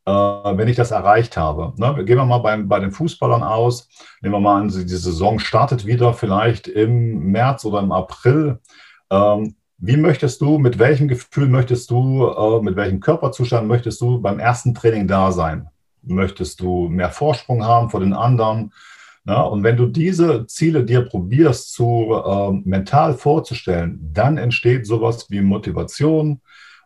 äh, 0.06 0.12
wenn 0.12 0.68
ich 0.68 0.76
das 0.76 0.92
erreicht 0.92 1.36
habe? 1.36 1.72
Ne? 1.78 2.04
Gehen 2.04 2.16
wir 2.16 2.26
mal 2.26 2.38
bei, 2.38 2.56
bei 2.58 2.78
den 2.78 2.92
Fußballern 2.92 3.42
aus. 3.42 3.88
Nehmen 4.22 4.36
wir 4.36 4.40
mal 4.40 4.60
an, 4.60 4.68
die 4.68 4.86
Saison 4.86 5.40
startet 5.40 5.86
wieder 5.86 6.14
vielleicht 6.14 6.68
im 6.68 7.32
März 7.32 7.64
oder 7.64 7.80
im 7.80 7.90
April. 7.90 8.60
Ähm, 9.10 9.56
wie 9.78 9.96
möchtest 9.96 10.40
du, 10.42 10.58
mit 10.58 10.78
welchem 10.78 11.08
Gefühl 11.08 11.48
möchtest 11.48 11.90
du, 11.90 12.28
äh, 12.28 12.62
mit 12.62 12.76
welchem 12.76 13.00
Körperzustand 13.00 13.66
möchtest 13.66 14.00
du 14.00 14.20
beim 14.20 14.38
ersten 14.38 14.76
Training 14.76 15.08
da 15.08 15.32
sein? 15.32 15.70
Möchtest 16.06 16.60
du 16.60 16.88
mehr 16.88 17.10
Vorsprung 17.10 17.64
haben 17.64 17.90
vor 17.90 18.00
den 18.00 18.12
anderen? 18.12 18.72
Na, 19.24 19.42
und 19.42 19.62
wenn 19.62 19.76
du 19.76 19.86
diese 19.86 20.46
Ziele 20.46 20.84
dir 20.84 21.02
probierst 21.02 21.72
zu 21.72 22.12
äh, 22.14 22.52
mental 22.68 23.14
vorzustellen, 23.14 24.10
dann 24.12 24.36
entsteht 24.36 24.86
sowas 24.86 25.30
wie 25.30 25.40
Motivation 25.40 26.40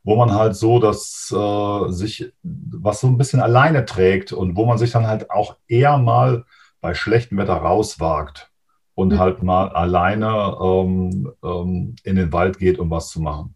wo 0.08 0.16
man 0.16 0.32
halt 0.32 0.56
so 0.56 0.78
das 0.78 1.30
äh, 1.36 1.92
sich, 1.92 2.32
was 2.42 3.00
so 3.00 3.08
ein 3.08 3.18
bisschen 3.18 3.40
alleine 3.40 3.84
trägt 3.84 4.32
und 4.32 4.56
wo 4.56 4.64
man 4.64 4.78
sich 4.78 4.90
dann 4.90 5.06
halt 5.06 5.30
auch 5.30 5.56
eher 5.66 5.98
mal 5.98 6.46
bei 6.80 6.94
schlechtem 6.94 7.36
Wetter 7.36 7.56
rauswagt 7.56 8.50
und 8.94 9.12
mhm. 9.12 9.18
halt 9.18 9.42
mal 9.42 9.68
alleine 9.68 10.56
ähm, 10.62 11.30
ähm, 11.44 11.96
in 12.04 12.16
den 12.16 12.32
Wald 12.32 12.58
geht, 12.58 12.78
um 12.78 12.90
was 12.90 13.10
zu 13.10 13.20
machen. 13.20 13.54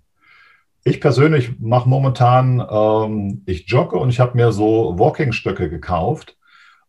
Ich 0.84 1.00
persönlich 1.00 1.60
mache 1.60 1.88
momentan, 1.88 2.64
ähm, 2.68 3.42
ich 3.46 3.68
jogge 3.68 3.96
und 3.96 4.10
ich 4.10 4.18
habe 4.20 4.36
mir 4.36 4.52
so 4.52 4.98
Walking-Stöcke 4.98 5.70
gekauft. 5.70 6.36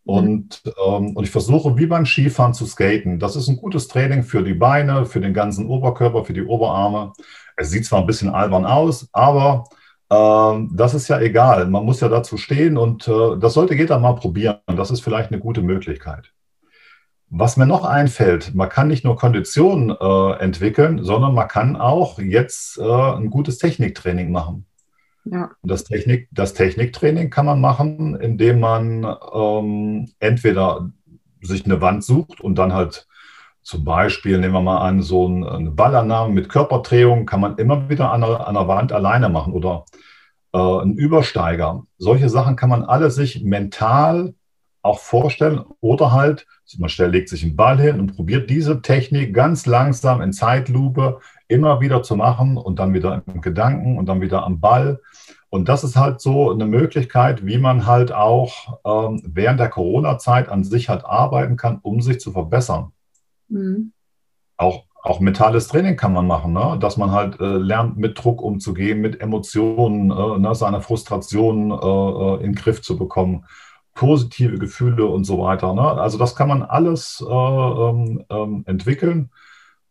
Mhm. 0.06 0.14
Und, 0.14 0.64
ähm, 0.86 1.16
und 1.16 1.24
ich 1.24 1.32
versuche 1.32 1.78
wie 1.78 1.86
beim 1.86 2.06
Skifahren 2.06 2.54
zu 2.54 2.66
skaten. 2.66 3.20
Das 3.20 3.36
ist 3.36 3.48
ein 3.48 3.58
gutes 3.58 3.88
Training 3.88 4.24
für 4.24 4.44
die 4.44 4.54
Beine, 4.54 5.06
für 5.06 5.22
den 5.22 5.34
ganzen 5.34 5.68
Oberkörper, 5.68 6.26
für 6.26 6.34
die 6.34 6.44
Oberarme. 6.44 7.14
Es 7.56 7.70
sieht 7.70 7.86
zwar 7.86 8.02
ein 8.02 8.08
bisschen 8.08 8.30
albern 8.30 8.66
aus, 8.66 9.08
aber 9.14 9.66
äh, 10.10 10.68
das 10.72 10.94
ist 10.94 11.08
ja 11.08 11.20
egal. 11.20 11.68
Man 11.68 11.86
muss 11.86 12.02
ja 12.02 12.10
dazu 12.10 12.38
stehen 12.38 12.78
und 12.78 13.08
äh, 13.08 13.38
das 13.40 13.54
sollte 13.54 13.76
jeder 13.76 14.00
mal 14.00 14.14
probieren. 14.14 14.58
Das 14.68 14.92
ist 14.92 15.02
vielleicht 15.02 15.32
eine 15.32 15.40
gute 15.40 15.62
Möglichkeit. 15.62 16.34
Was 17.36 17.58
mir 17.58 17.66
noch 17.66 17.84
einfällt, 17.84 18.54
man 18.54 18.70
kann 18.70 18.88
nicht 18.88 19.04
nur 19.04 19.16
Konditionen 19.16 19.90
äh, 19.90 20.34
entwickeln, 20.34 21.04
sondern 21.04 21.34
man 21.34 21.48
kann 21.48 21.76
auch 21.76 22.20
jetzt 22.20 22.78
äh, 22.78 22.84
ein 22.84 23.32
gutes 23.32 23.58
Techniktraining 23.58 24.32
machen. 24.32 24.68
Ja. 25.26 25.50
Das, 25.64 25.84
Technik, 25.84 26.28
das 26.30 26.54
Techniktraining 26.54 27.32
kann 27.32 27.48
man 27.48 27.60
machen, 27.60 28.16
indem 28.20 28.60
man 28.60 29.04
ähm, 29.34 30.12
entweder 30.20 30.92
sich 31.42 31.66
eine 31.66 31.82
Wand 31.82 32.04
sucht 32.04 32.40
und 32.40 32.56
dann 32.60 32.72
halt 32.72 33.08
zum 33.64 33.84
Beispiel, 33.84 34.38
nehmen 34.38 34.54
wir 34.54 34.62
mal 34.62 34.88
an, 34.88 35.02
so 35.02 35.26
eine 35.26 35.72
Ballannahme 35.72 36.32
mit 36.36 36.50
Körperdrehung 36.50 37.26
kann 37.26 37.42
man 37.42 37.58
immer 37.58 37.90
wieder 37.90 38.12
an 38.12 38.22
der, 38.22 38.48
an 38.48 38.54
der 38.54 38.68
Wand 38.68 38.92
alleine 38.92 39.30
machen 39.30 39.54
oder 39.54 39.86
äh, 40.54 40.60
ein 40.60 40.94
Übersteiger. 40.94 41.82
Solche 41.98 42.30
Sachen 42.30 42.58
kann 42.58 42.70
man 42.70 42.84
alle 42.84 43.10
sich 43.10 43.44
mental 43.44 44.36
auch 44.84 45.00
vorstellen 45.00 45.64
oder 45.80 46.12
halt, 46.12 46.46
man 46.78 46.92
legt 47.12 47.30
sich 47.30 47.44
einen 47.44 47.56
Ball 47.56 47.80
hin 47.80 48.00
und 48.00 48.16
probiert 48.16 48.50
diese 48.50 48.82
Technik 48.82 49.34
ganz 49.34 49.66
langsam 49.66 50.22
in 50.22 50.34
Zeitlupe 50.34 51.20
immer 51.48 51.82
wieder 51.82 52.04
zu 52.04 52.16
machen 52.16 52.58
und 52.58 52.80
dann 52.80 52.94
wieder 52.94 53.24
im 53.26 53.42
Gedanken 53.42 53.98
und 53.98 54.08
dann 54.08 54.22
wieder 54.22 54.44
am 54.44 54.60
Ball. 54.60 55.00
Und 55.50 55.70
das 55.70 55.84
ist 55.84 55.96
halt 55.96 56.20
so 56.20 56.52
eine 56.52 56.66
Möglichkeit, 56.66 57.46
wie 57.46 57.58
man 57.58 57.86
halt 57.86 58.12
auch 58.12 58.80
ähm, 58.86 59.22
während 59.26 59.60
der 59.60 59.70
Corona-Zeit 59.70 60.50
an 60.50 60.64
sich 60.64 60.90
halt 60.90 61.06
arbeiten 61.06 61.56
kann, 61.56 61.80
um 61.82 62.02
sich 62.02 62.20
zu 62.20 62.32
verbessern. 62.32 62.92
Mhm. 63.48 63.94
Auch, 64.58 64.86
auch 65.02 65.20
mentales 65.20 65.68
Training 65.68 65.96
kann 65.96 66.12
man 66.12 66.28
machen, 66.28 66.54
ne? 66.54 66.78
dass 66.80 66.98
man 66.98 67.12
halt 67.12 67.40
äh, 67.40 67.46
lernt, 67.58 67.98
mit 67.98 68.22
Druck 68.22 68.42
umzugehen, 68.42 69.00
mit 69.00 69.22
Emotionen, 69.22 70.12
äh, 70.12 70.40
ne? 70.40 70.56
seine 70.56 70.82
Frustration 70.82 71.72
äh, 71.72 71.76
äh, 71.76 72.36
in 72.38 72.54
den 72.54 72.56
Griff 72.56 72.82
zu 72.82 72.98
bekommen, 72.98 73.46
positive 73.94 74.58
Gefühle 74.58 75.06
und 75.06 75.24
so 75.24 75.40
weiter. 75.40 75.74
Ne? 75.74 75.82
Also 75.82 76.18
das 76.18 76.36
kann 76.36 76.48
man 76.48 76.64
alles 76.64 77.24
äh, 77.28 77.34
ähm, 77.34 78.26
ähm, 78.30 78.64
entwickeln. 78.66 79.30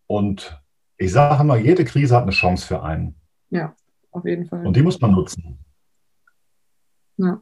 Und 0.06 0.60
ich 0.96 1.12
sage 1.12 1.42
immer, 1.42 1.56
jede 1.56 1.84
Krise 1.84 2.16
hat 2.16 2.22
eine 2.22 2.32
Chance 2.32 2.66
für 2.66 2.82
einen. 2.82 3.14
Ja, 3.50 3.74
auf 4.10 4.24
jeden 4.24 4.46
Fall. 4.46 4.66
Und 4.66 4.76
die 4.76 4.82
muss 4.82 5.00
man 5.00 5.12
nutzen. 5.12 5.58
Ja. 7.16 7.40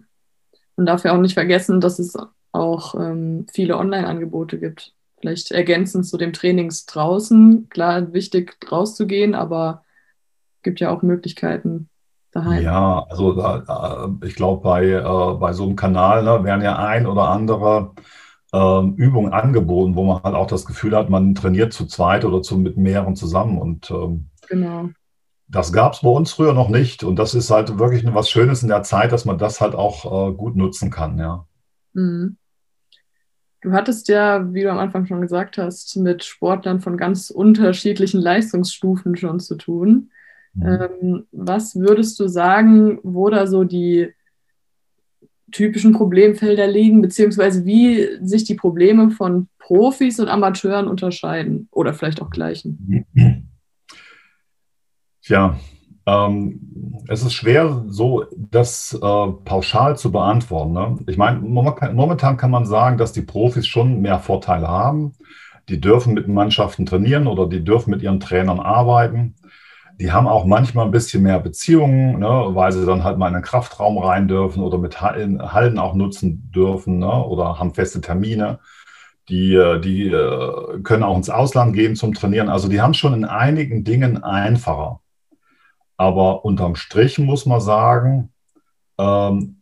Und 0.76 0.86
dafür 0.86 1.12
auch 1.12 1.20
nicht 1.20 1.34
vergessen, 1.34 1.80
dass 1.80 1.98
es 1.98 2.16
auch 2.52 2.94
ähm, 2.94 3.46
viele 3.52 3.76
Online-Angebote 3.76 4.58
gibt 4.58 4.94
vielleicht 5.20 5.50
ergänzend 5.50 6.06
zu 6.06 6.16
dem 6.16 6.32
Trainings 6.32 6.86
draußen. 6.86 7.68
Klar, 7.68 8.12
wichtig 8.12 8.56
rauszugehen, 8.70 9.34
aber 9.34 9.84
es 10.56 10.62
gibt 10.62 10.80
ja 10.80 10.90
auch 10.90 11.02
Möglichkeiten 11.02 11.88
daheim. 12.32 12.62
Ja, 12.62 13.06
also 13.08 13.32
da, 13.32 14.08
ich 14.24 14.34
glaube, 14.34 14.62
bei, 14.62 14.86
äh, 14.86 15.34
bei 15.38 15.52
so 15.52 15.64
einem 15.64 15.76
Kanal 15.76 16.22
ne, 16.22 16.44
werden 16.44 16.62
ja 16.62 16.76
ein 16.76 17.06
oder 17.06 17.28
andere 17.28 17.92
äh, 18.52 18.86
Übungen 18.96 19.32
angeboten, 19.32 19.96
wo 19.96 20.04
man 20.04 20.22
halt 20.22 20.34
auch 20.34 20.46
das 20.46 20.64
Gefühl 20.64 20.96
hat, 20.96 21.10
man 21.10 21.34
trainiert 21.34 21.72
zu 21.72 21.86
zweit 21.86 22.24
oder 22.24 22.42
zu, 22.42 22.58
mit 22.58 22.76
mehreren 22.76 23.16
zusammen. 23.16 23.58
Und 23.58 23.90
ähm, 23.90 24.26
genau. 24.48 24.88
das 25.48 25.72
gab 25.72 25.94
es 25.94 26.00
bei 26.00 26.10
uns 26.10 26.32
früher 26.32 26.52
noch 26.52 26.68
nicht. 26.68 27.04
Und 27.04 27.16
das 27.16 27.34
ist 27.34 27.50
halt 27.50 27.78
wirklich 27.78 28.04
was 28.12 28.30
Schönes 28.30 28.62
in 28.62 28.68
der 28.68 28.82
Zeit, 28.82 29.12
dass 29.12 29.24
man 29.24 29.38
das 29.38 29.60
halt 29.60 29.74
auch 29.74 30.30
äh, 30.30 30.32
gut 30.32 30.56
nutzen 30.56 30.90
kann, 30.90 31.18
ja. 31.18 31.46
Mhm. 31.92 32.36
Du 33.62 33.72
hattest 33.72 34.08
ja, 34.08 34.54
wie 34.54 34.62
du 34.62 34.70
am 34.70 34.78
Anfang 34.78 35.04
schon 35.04 35.20
gesagt 35.20 35.58
hast, 35.58 35.94
mit 35.96 36.24
Sportlern 36.24 36.80
von 36.80 36.96
ganz 36.96 37.28
unterschiedlichen 37.28 38.20
Leistungsstufen 38.20 39.16
schon 39.16 39.38
zu 39.38 39.56
tun. 39.56 40.10
Mhm. 40.54 40.66
Ähm, 40.66 41.26
was 41.32 41.76
würdest 41.76 42.18
du 42.20 42.28
sagen, 42.28 42.98
wo 43.02 43.30
da 43.30 43.46
so 43.46 43.64
die 43.64 44.12
typischen 45.52 45.92
Problemfelder 45.92 46.66
liegen, 46.66 47.02
beziehungsweise 47.02 47.64
wie 47.64 48.18
sich 48.24 48.44
die 48.44 48.54
Probleme 48.54 49.10
von 49.10 49.48
Profis 49.58 50.20
und 50.20 50.28
Amateuren 50.28 50.88
unterscheiden 50.88 51.68
oder 51.70 51.94
vielleicht 51.94 52.22
auch 52.22 52.30
gleichen? 52.30 53.06
Tja, 55.22 55.58
ähm, 56.06 56.60
es 57.08 57.22
ist 57.22 57.32
schwer, 57.32 57.84
so 57.86 58.24
das 58.36 58.94
äh, 58.94 58.98
pauschal 59.44 59.96
zu 59.96 60.10
beantworten. 60.10 60.72
Ne? 60.72 60.98
Ich 61.06 61.16
meine, 61.16 61.40
momentan 61.40 62.36
kann 62.36 62.50
man 62.50 62.64
sagen, 62.64 62.98
dass 62.98 63.12
die 63.12 63.22
Profis 63.22 63.66
schon 63.66 64.00
mehr 64.00 64.18
Vorteile 64.18 64.68
haben. 64.68 65.12
Die 65.68 65.80
dürfen 65.80 66.14
mit 66.14 66.26
Mannschaften 66.26 66.86
trainieren 66.86 67.26
oder 67.26 67.46
die 67.46 67.62
dürfen 67.62 67.90
mit 67.90 68.02
ihren 68.02 68.18
Trainern 68.18 68.58
arbeiten. 68.58 69.34
Die 70.00 70.12
haben 70.12 70.26
auch 70.26 70.46
manchmal 70.46 70.86
ein 70.86 70.92
bisschen 70.92 71.22
mehr 71.22 71.38
Beziehungen, 71.40 72.20
ne, 72.20 72.46
weil 72.48 72.72
sie 72.72 72.86
dann 72.86 73.04
halt 73.04 73.18
mal 73.18 73.28
in 73.28 73.34
den 73.34 73.42
Kraftraum 73.42 73.98
rein 73.98 74.28
dürfen 74.28 74.62
oder 74.62 74.78
mit 74.78 75.02
Hallen 75.02 75.78
auch 75.78 75.94
nutzen 75.94 76.50
dürfen 76.54 77.00
ne, 77.00 77.22
oder 77.26 77.58
haben 77.58 77.74
feste 77.74 78.00
Termine. 78.00 78.60
Die, 79.28 79.52
äh, 79.54 79.78
die 79.78 80.06
äh, 80.06 80.80
können 80.84 81.02
auch 81.02 81.18
ins 81.18 81.28
Ausland 81.28 81.74
gehen 81.74 81.96
zum 81.96 82.14
Trainieren. 82.14 82.48
Also 82.48 82.68
die 82.68 82.80
haben 82.80 82.94
schon 82.94 83.12
in 83.12 83.26
einigen 83.26 83.84
Dingen 83.84 84.24
einfacher. 84.24 85.00
Aber 85.98 86.46
unterm 86.46 86.76
Strich 86.76 87.18
muss 87.18 87.44
man 87.44 87.60
sagen, 87.60 88.32
ähm, 88.96 89.60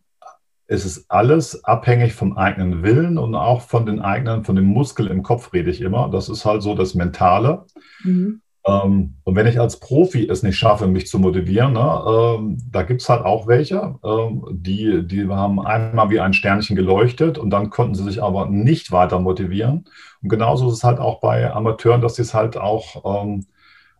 es 0.67 0.85
ist 0.85 1.11
alles 1.11 1.65
abhängig 1.65 2.13
vom 2.13 2.37
eigenen 2.37 2.81
Willen 2.81 3.17
und 3.17 3.35
auch 3.35 3.61
von 3.61 3.85
den 3.85 3.99
eigenen, 3.99 4.45
von 4.45 4.55
dem 4.55 4.67
Muskel 4.67 5.07
im 5.07 5.21
Kopf 5.21 5.51
rede 5.51 5.69
ich 5.69 5.81
immer. 5.81 6.09
Das 6.09 6.29
ist 6.29 6.45
halt 6.45 6.63
so 6.63 6.75
das 6.75 6.95
Mentale. 6.95 7.65
Mhm. 8.03 8.41
Ähm, 8.69 9.15
und 9.23 9.35
wenn 9.35 9.47
ich 9.47 9.59
als 9.59 9.79
Profi 9.79 10.27
es 10.27 10.43
nicht 10.43 10.57
schaffe, 10.57 10.87
mich 10.87 11.07
zu 11.07 11.17
motivieren, 11.19 11.73
ne, 11.73 12.03
ähm, 12.07 12.57
da 12.71 12.83
gibt 12.83 13.01
es 13.01 13.09
halt 13.09 13.25
auch 13.25 13.47
welche, 13.47 13.95
ähm, 14.03 14.45
die, 14.51 15.07
die 15.07 15.27
haben 15.27 15.59
einmal 15.59 16.09
wie 16.09 16.19
ein 16.19 16.33
Sternchen 16.33 16.75
geleuchtet 16.75 17.37
und 17.37 17.49
dann 17.49 17.69
konnten 17.69 17.95
sie 17.95 18.03
sich 18.03 18.21
aber 18.21 18.47
nicht 18.47 18.91
weiter 18.91 19.19
motivieren. 19.19 19.85
Und 20.21 20.29
genauso 20.29 20.67
ist 20.67 20.75
es 20.75 20.83
halt 20.83 20.99
auch 20.99 21.19
bei 21.21 21.51
Amateuren, 21.51 22.01
dass 22.01 22.15
sie 22.15 22.21
es 22.21 22.33
halt 22.33 22.57
auch 22.57 23.23
ähm, 23.23 23.45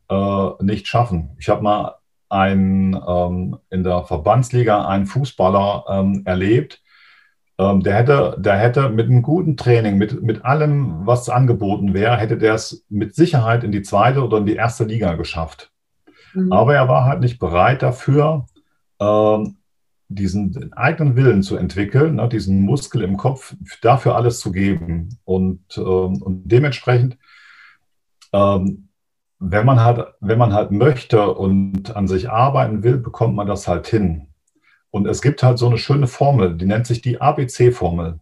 äh, 0.10 0.64
nicht 0.64 0.88
schaffen. 0.88 1.32
Ich 1.40 1.50
habe 1.50 1.64
mal 1.64 1.96
ein, 2.30 3.00
ähm, 3.08 3.58
in 3.70 3.84
der 3.84 4.04
Verbandsliga 4.04 4.88
einen 4.88 5.08
Fußballer 5.08 5.86
ähm, 5.90 6.22
erlebt, 6.26 6.82
der, 7.60 7.96
hätte, 7.96 8.38
der 8.40 8.58
hätte 8.58 8.90
mit 8.90 9.08
einem 9.08 9.22
guten 9.22 9.58
Training, 9.58 9.98
mit, 9.98 10.22
mit 10.24 10.46
allem, 10.46 11.06
was 11.06 11.30
angeboten 11.30 11.94
wäre, 11.94 12.18
hätte 12.18 12.38
der 12.38 12.54
es 12.54 12.86
mit 12.90 13.16
Sicherheit 13.16 13.64
in 13.64 13.72
die 13.72 13.82
zweite 13.82 14.24
oder 14.24 14.38
in 14.38 14.46
die 14.46 14.56
erste 14.56 14.86
Liga 14.86 15.16
geschafft. 15.16 15.72
Mhm. 16.34 16.52
Aber 16.52 16.76
er 16.76 16.88
war 16.88 17.06
halt 17.06 17.20
nicht 17.20 17.38
bereit 17.38 17.82
dafür, 17.82 18.46
ähm, 19.00 19.58
diesen 20.08 20.74
eigenen 20.74 21.16
Willen 21.16 21.44
zu 21.44 21.58
entwickeln, 21.58 22.16
ne, 22.16 22.30
diesen 22.30 22.62
Muskel 22.62 23.04
im 23.04 23.18
Kopf, 23.18 23.56
dafür 23.82 24.16
alles 24.16 24.40
zu 24.40 24.52
geben. 24.52 25.20
Und, 25.26 25.62
ähm, 25.78 26.22
und 26.22 26.44
dementsprechend 26.46 27.18
ähm, 28.34 28.90
wenn 29.40 29.66
man 29.66 29.80
halt, 29.80 30.06
wenn 30.20 30.38
man 30.38 30.54
halt 30.54 30.72
möchte 30.72 31.34
und 31.34 31.96
an 31.96 32.08
sich 32.08 32.30
arbeiten 32.30 32.84
will, 32.84 32.98
bekommt 32.98 33.36
man 33.36 33.48
das 33.48 33.68
halt 33.68 33.88
hin. 33.88 34.28
Und 34.92 35.08
es 35.08 35.22
gibt 35.22 35.44
halt 35.44 35.60
so 35.60 35.68
eine 35.68 35.78
schöne 35.78 36.08
Formel, 36.08 36.58
die 36.58 36.66
nennt 36.66 36.88
sich 36.88 37.02
die 37.02 37.22
ABC-Formel. 37.22 38.20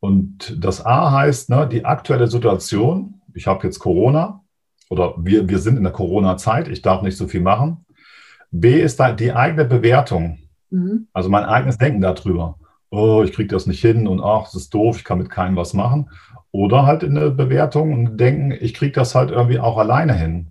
Und 0.00 0.56
das 0.64 0.84
A 0.84 1.12
heißt, 1.12 1.50
ne, 1.50 1.68
die 1.68 1.84
aktuelle 1.84 2.26
Situation, 2.26 3.20
ich 3.34 3.46
habe 3.46 3.66
jetzt 3.66 3.78
Corona 3.78 4.42
oder 4.88 5.14
wir, 5.18 5.48
wir 5.48 5.58
sind 5.58 5.76
in 5.76 5.84
der 5.84 5.92
Corona-Zeit, 5.92 6.68
ich 6.68 6.80
darf 6.80 7.02
nicht 7.02 7.18
so 7.18 7.28
viel 7.28 7.42
machen. 7.42 7.84
B 8.50 8.80
ist 8.80 8.98
da 8.98 9.12
die 9.12 9.32
eigene 9.32 9.66
Bewertung, 9.66 10.38
mhm. 10.70 11.06
also 11.12 11.28
mein 11.28 11.44
eigenes 11.44 11.76
Denken 11.76 12.00
darüber. 12.00 12.58
Oh, 12.90 13.22
ich 13.22 13.32
kriege 13.32 13.48
das 13.48 13.66
nicht 13.66 13.80
hin 13.80 14.08
und 14.08 14.20
ach, 14.20 14.44
das 14.44 14.54
ist 14.54 14.74
doof, 14.74 14.96
ich 14.96 15.04
kann 15.04 15.18
mit 15.18 15.30
keinem 15.30 15.56
was 15.56 15.74
machen. 15.74 16.10
Oder 16.50 16.86
halt 16.86 17.04
in 17.04 17.14
der 17.14 17.30
Bewertung 17.30 17.92
und 17.92 18.16
denken, 18.16 18.50
ich 18.50 18.74
kriege 18.74 18.92
das 18.92 19.14
halt 19.14 19.30
irgendwie 19.30 19.60
auch 19.60 19.78
alleine 19.78 20.14
hin. 20.14 20.50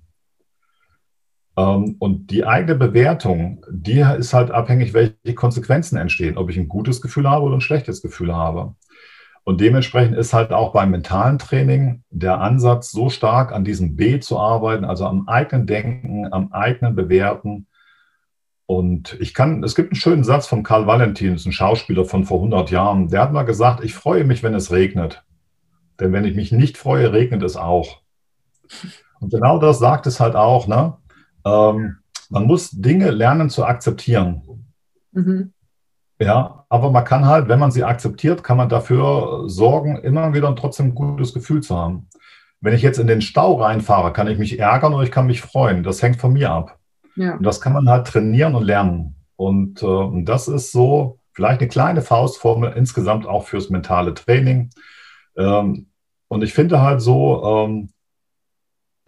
Ähm, 1.59 1.97
und 1.99 2.31
die 2.31 2.45
eigene 2.45 2.75
Bewertung, 2.75 3.65
die 3.69 3.99
ist 3.99 4.33
halt 4.33 4.51
abhängig, 4.51 4.93
welche 4.93 5.35
Konsequenzen 5.35 5.97
entstehen, 5.97 6.37
ob 6.37 6.49
ich 6.49 6.57
ein 6.57 6.69
gutes 6.69 7.01
Gefühl 7.01 7.29
habe 7.29 7.43
oder 7.45 7.55
ein 7.55 7.61
schlechtes 7.61 8.01
Gefühl 8.01 8.33
habe. 8.33 8.75
Und 9.43 9.61
dementsprechend 9.61 10.15
ist 10.17 10.33
halt 10.33 10.51
auch 10.53 10.73
beim 10.73 10.91
mentalen 10.91 11.39
Training 11.39 12.03
der 12.11 12.39
Ansatz, 12.39 12.91
so 12.91 13.09
stark 13.09 13.51
an 13.51 13.63
diesem 13.65 13.95
B 13.95 14.19
zu 14.19 14.39
arbeiten, 14.39 14.85
also 14.85 15.05
am 15.05 15.27
eigenen 15.27 15.65
Denken, 15.67 16.31
am 16.31 16.51
eigenen 16.53 16.95
Bewerten, 16.95 17.67
Und 18.67 19.17
ich 19.19 19.33
kann, 19.33 19.63
es 19.63 19.73
gibt 19.75 19.91
einen 19.91 19.99
schönen 19.99 20.23
Satz 20.23 20.45
von 20.47 20.61
Karl 20.63 20.85
Valentin, 20.85 21.33
das 21.33 21.41
ist 21.41 21.47
ein 21.47 21.51
Schauspieler 21.53 22.05
von 22.05 22.23
vor 22.25 22.37
100 22.37 22.69
Jahren, 22.69 23.07
der 23.09 23.21
hat 23.21 23.33
mal 23.33 23.43
gesagt, 23.43 23.83
ich 23.83 23.95
freue 23.95 24.23
mich, 24.25 24.43
wenn 24.43 24.53
es 24.53 24.71
regnet. 24.71 25.23
Denn 25.99 26.13
wenn 26.13 26.25
ich 26.25 26.35
mich 26.35 26.51
nicht 26.51 26.77
freue, 26.77 27.11
regnet 27.11 27.41
es 27.43 27.57
auch. 27.57 28.01
Und 29.19 29.31
genau 29.31 29.57
das 29.57 29.79
sagt 29.79 30.05
es 30.07 30.19
halt 30.19 30.35
auch. 30.35 30.67
Ne? 30.67 30.98
Ähm, 31.46 31.98
man 32.29 32.46
muss 32.46 32.72
Dinge 32.72 33.12
lernen 33.12 33.50
zu 33.50 33.65
akzeptieren. 33.65 34.41
Mhm. 35.12 35.53
Ja, 36.22 36.65
aber 36.69 36.91
man 36.91 37.05
kann 37.05 37.25
halt, 37.25 37.48
wenn 37.48 37.60
man 37.60 37.72
sie 37.72 37.84
akzeptiert, 37.84 38.43
kann 38.43 38.58
man 38.58 38.69
dafür 38.69 39.43
sorgen, 39.48 39.98
immer 39.98 40.34
wieder 40.34 40.53
trotzdem 40.55 40.88
ein 40.88 40.96
gutes 40.96 41.34
Gefühl 41.34 41.62
zu 41.62 41.77
haben. 41.77 42.10
Wenn 42.60 42.74
ich 42.74 42.81
jetzt 42.81 43.00
in 43.00 43.08
den 43.08 43.22
Stau 43.22 43.55
reinfahre, 43.55 44.12
kann 44.12 44.27
ich 44.27 44.38
mich 44.38 44.60
ärgern 44.60 44.93
oder 44.93 45.03
ich 45.03 45.12
kann 45.12 45.27
mich 45.27 45.41
freuen. 45.41 45.84
Das 45.84 46.03
hängt 46.03 46.17
von 46.17 46.34
mir 46.34 46.51
ab. 46.51 46.77
Ja. 47.15 47.36
Und 47.36 47.43
das 47.43 47.62
kann 47.62 47.72
man 47.74 47.89
halt 47.89 48.08
trainieren 48.08 48.55
und 48.55 48.65
lernen. 48.65 49.15
Und 49.38 49.81
äh, 49.81 50.24
das 50.25 50.50
ist 50.50 50.74
so 50.74 51.19
vielleicht 51.31 51.62
eine 51.62 51.69
kleine 51.69 52.01
Faustformel 52.01 52.74
insgesamt 52.74 53.25
auch 53.25 53.46
fürs 53.46 53.69
mentale 53.69 54.13
Training. 54.13 54.72
Ähm, 55.38 55.88
und 56.27 56.43
ich 56.43 56.53
finde 56.53 56.81
halt 56.81 57.01
so, 57.01 57.43
ähm, 57.46 57.89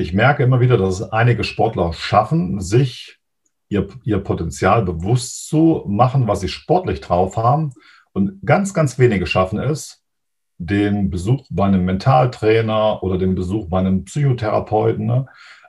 ich 0.01 0.13
merke 0.13 0.43
immer 0.43 0.59
wieder, 0.59 0.77
dass 0.77 0.99
es 0.99 1.11
einige 1.11 1.43
Sportler 1.43 1.93
schaffen, 1.93 2.59
sich 2.59 3.19
ihr, 3.69 3.87
ihr 4.03 4.19
Potenzial 4.19 4.83
bewusst 4.83 5.47
zu 5.47 5.83
machen, 5.87 6.27
was 6.27 6.41
sie 6.41 6.49
sportlich 6.49 7.01
drauf 7.01 7.37
haben. 7.37 7.71
Und 8.13 8.45
ganz, 8.45 8.73
ganz 8.73 8.99
wenige 8.99 9.25
schaffen 9.25 9.59
es, 9.59 10.03
den 10.57 11.09
Besuch 11.09 11.47
bei 11.49 11.65
einem 11.65 11.85
Mentaltrainer 11.85 13.01
oder 13.01 13.17
den 13.17 13.35
Besuch 13.35 13.69
bei 13.69 13.79
einem 13.79 14.03
Psychotherapeuten. 14.03 15.05
Ne? 15.05 15.25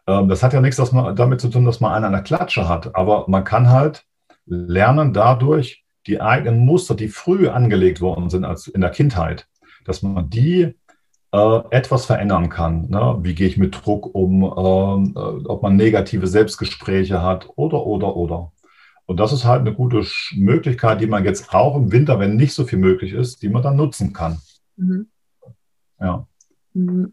Ähm, 0.06 0.28
das 0.28 0.42
hat 0.42 0.52
ja 0.52 0.60
nichts 0.60 0.82
damit 1.16 1.40
zu 1.40 1.48
tun, 1.48 1.64
dass 1.64 1.80
man 1.80 1.92
einen 1.92 2.06
an 2.06 2.12
der 2.12 2.22
Klatsche 2.22 2.68
hat, 2.68 2.94
aber 2.96 3.26
man 3.28 3.44
kann 3.44 3.70
halt 3.70 4.04
lernen 4.46 5.12
dadurch, 5.12 5.84
die 6.06 6.20
eigenen 6.20 6.66
Muster, 6.66 6.96
die 6.96 7.08
früh 7.08 7.48
angelegt 7.48 8.00
worden 8.00 8.28
sind 8.28 8.44
als 8.44 8.66
in 8.66 8.80
der 8.80 8.90
Kindheit, 8.90 9.46
dass 9.84 10.02
man 10.02 10.28
die 10.28 10.74
äh, 11.32 11.60
etwas 11.70 12.06
verändern 12.06 12.48
kann. 12.48 12.88
Ne? 12.88 13.18
Wie 13.22 13.34
gehe 13.34 13.48
ich 13.48 13.56
mit 13.56 13.74
Druck 13.84 14.14
um, 14.14 14.42
ähm, 14.44 15.14
äh, 15.16 15.48
ob 15.48 15.62
man 15.62 15.76
negative 15.76 16.26
Selbstgespräche 16.26 17.22
hat 17.22 17.48
oder, 17.56 17.86
oder, 17.86 18.16
oder. 18.16 18.52
Und 19.06 19.18
das 19.18 19.32
ist 19.32 19.44
halt 19.44 19.62
eine 19.62 19.74
gute 19.74 20.04
Möglichkeit, 20.34 21.00
die 21.00 21.06
man 21.06 21.24
jetzt 21.24 21.52
auch 21.52 21.76
im 21.76 21.90
Winter, 21.90 22.18
wenn 22.18 22.36
nicht 22.36 22.54
so 22.54 22.64
viel 22.64 22.78
möglich 22.78 23.12
ist, 23.12 23.42
die 23.42 23.48
man 23.48 23.62
dann 23.62 23.76
nutzen 23.76 24.12
kann. 24.12 24.38
Mhm. 24.76 25.08
Ja. 26.00 26.26
Mhm. 26.74 27.12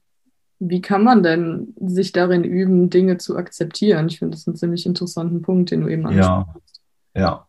Wie 0.59 0.81
kann 0.81 1.03
man 1.03 1.23
denn 1.23 1.73
sich 1.79 2.11
darin 2.11 2.43
üben, 2.43 2.89
Dinge 2.89 3.17
zu 3.17 3.38
akzeptieren? 3.38 4.09
Ich 4.09 4.19
finde 4.19 4.35
das 4.35 4.45
einen 4.45 4.57
ziemlich 4.57 4.85
interessanten 4.85 5.41
Punkt, 5.41 5.71
den 5.71 5.81
du 5.81 5.88
eben 5.88 6.05
angesprochen 6.05 6.53
hast. 6.53 6.81
Ja, 7.15 7.21
ja. 7.21 7.45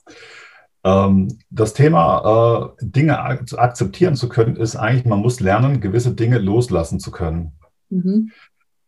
Ähm, 0.83 1.39
das 1.51 1.75
Thema, 1.75 2.75
äh, 2.81 2.85
Dinge 2.87 3.21
ak 3.21 3.45
akzeptieren 3.57 4.17
zu 4.17 4.29
können, 4.29 4.57
ist 4.57 4.77
eigentlich, 4.77 5.05
man 5.05 5.21
muss 5.21 5.41
lernen, 5.41 5.81
gewisse 5.81 6.15
Dinge 6.15 6.39
loslassen 6.39 7.01
zu 7.01 7.11
können. 7.11 7.53
Mhm. 7.91 8.31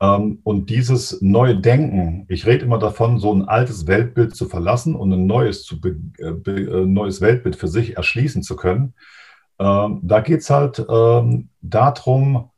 Ähm, 0.02 0.40
und 0.42 0.68
dieses 0.68 1.22
neue 1.22 1.56
Denken, 1.56 2.26
ich 2.28 2.44
rede 2.44 2.64
immer 2.64 2.78
davon, 2.78 3.18
so 3.18 3.32
ein 3.32 3.46
altes 3.46 3.86
Weltbild 3.86 4.34
zu 4.34 4.48
verlassen 4.48 4.96
und 4.96 5.12
ein 5.12 5.26
neues, 5.26 5.64
zu 5.64 5.76
äh, 5.84 6.50
äh, 6.50 6.86
neues 6.86 7.20
Weltbild 7.20 7.56
für 7.56 7.68
sich 7.68 7.96
erschließen 7.96 8.42
zu 8.42 8.56
können. 8.56 8.94
Ähm, 9.60 10.00
da 10.02 10.20
geht 10.20 10.40
es 10.40 10.50
halt 10.50 10.84
darum, 11.60 12.48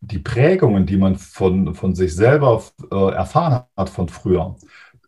die 0.00 0.18
Prägungen, 0.18 0.86
die 0.86 0.96
man 0.96 1.14
von, 1.14 1.74
von 1.74 1.94
sich 1.94 2.16
selber 2.16 2.60
erfahren 2.90 3.62
hat 3.76 3.90
von 3.90 4.08
früher, 4.08 4.56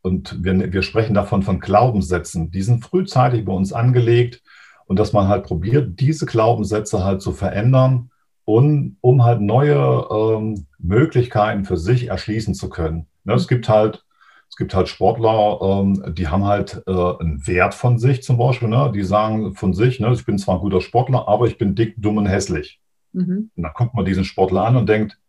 und 0.02 0.42
wir, 0.42 0.73
wir 0.73 0.83
sprechen 0.83 1.14
davon 1.14 1.42
von 1.42 1.61
Glaubenssätzen, 1.61 2.50
die 2.50 2.62
sind 2.62 2.85
frühzeitig 2.85 3.45
bei 3.45 3.52
uns 3.52 3.73
angelegt 3.73 4.42
und 4.87 4.99
dass 4.99 5.12
man 5.12 5.28
halt 5.28 5.45
probiert, 5.45 6.00
diese 6.00 6.27
Glaubenssätze 6.27 7.05
halt 7.05 7.22
zu 7.22 7.33
verändern, 7.33 8.11
und, 8.44 8.96
um 9.01 9.25
halt 9.25 9.40
neue 9.40 10.07
ähm, 10.11 10.66
Möglichkeiten 10.79 11.64
für 11.64 11.77
sich 11.77 12.09
erschließen 12.09 12.55
zu 12.55 12.68
können. 12.68 13.07
Ne, 13.25 13.35
es 13.35 13.48
gibt 13.48 13.68
halt 13.68 14.05
es 14.48 14.57
gibt 14.57 14.75
halt 14.75 14.88
Sportler, 14.88 15.61
ähm, 15.62 16.03
die 16.12 16.27
haben 16.27 16.44
halt 16.44 16.83
äh, 16.88 16.90
einen 16.90 17.46
Wert 17.46 17.72
von 17.72 18.01
sich 18.01 18.25
zum 18.25 18.37
Beispiel. 18.37 18.66
Ne? 18.66 18.90
Die 18.92 19.05
sagen 19.05 19.55
von 19.55 19.75
sich, 19.75 20.01
ne, 20.01 20.12
ich 20.12 20.27
bin 20.27 20.38
zwar 20.38 20.57
ein 20.57 20.61
guter 20.61 20.81
Sportler, 20.81 21.29
aber 21.29 21.46
ich 21.46 21.57
bin 21.57 21.77
dick, 21.77 21.94
dumm 21.98 22.16
und 22.16 22.27
hässlich. 22.27 22.81
Mhm. 23.12 23.53
Und 23.55 23.62
dann 23.62 23.72
guckt 23.72 23.94
man 23.94 24.05
diesen 24.05 24.25
Sportler 24.25 24.64
an 24.64 24.77
und 24.77 24.88
denkt, 24.88 25.20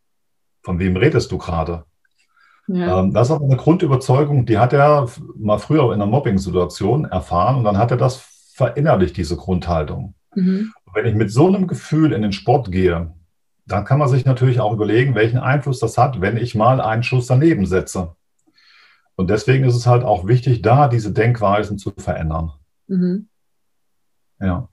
von 0.64 0.80
wem 0.80 0.98
redest 0.98 1.32
du 1.32 1.38
gerade? 1.38 1.86
Ja. 2.74 3.00
Ähm, 3.00 3.14
das 3.14 3.28
ist 3.28 3.36
aber 3.36 3.46
eine 3.46 3.58
Grundüberzeugung, 3.58 4.46
die 4.46 4.58
hat 4.58 4.74
er 4.74 5.08
mal 5.38 5.58
früher 5.58 5.86
in 5.88 6.02
einer 6.02 6.06
Mobbing-Situation 6.06 7.06
erfahren 7.06 7.58
und 7.58 7.64
dann 7.64 7.78
hat 7.78 7.92
er 7.92 7.98
das 7.98 8.18
verinnerlicht, 8.54 9.18
diese 9.18 9.36
Grundhaltung. 9.36 10.14
Mhm. 10.36 10.72
Wenn 10.94 11.06
ich 11.06 11.16
mit 11.16 11.32
so 11.32 11.48
einem 11.48 11.68
Gefühl 11.68 12.14
in 12.14 12.22
den 12.22 12.32
Sport 12.32 12.72
gehe, 12.72 13.14
dann 13.66 13.86
kann 13.86 14.00
man 14.00 14.08
sich 14.08 14.26
natürlich 14.26 14.60
auch 14.60 14.74
überlegen, 14.74 15.16
welchen 15.16 15.40
Einfluss 15.40 15.80
das 15.80 15.98
hat, 15.98 16.22
wenn 16.22 16.38
ich 16.38 16.56
mal 16.56 16.82
einen 16.82 17.04
Schuss 17.04 17.28
daneben 17.28 17.66
setze. 17.66 18.16
Und 19.16 19.30
deswegen 19.30 19.66
ist 19.66 19.76
es 19.76 19.88
halt 19.88 20.04
auch 20.04 20.28
wichtig, 20.28 20.62
da 20.62 20.88
diese 20.88 21.12
Denkweisen 21.12 21.78
zu 21.78 21.92
verändern. 21.98 22.52
Mhm. 22.88 23.28
Ja. 24.40 24.70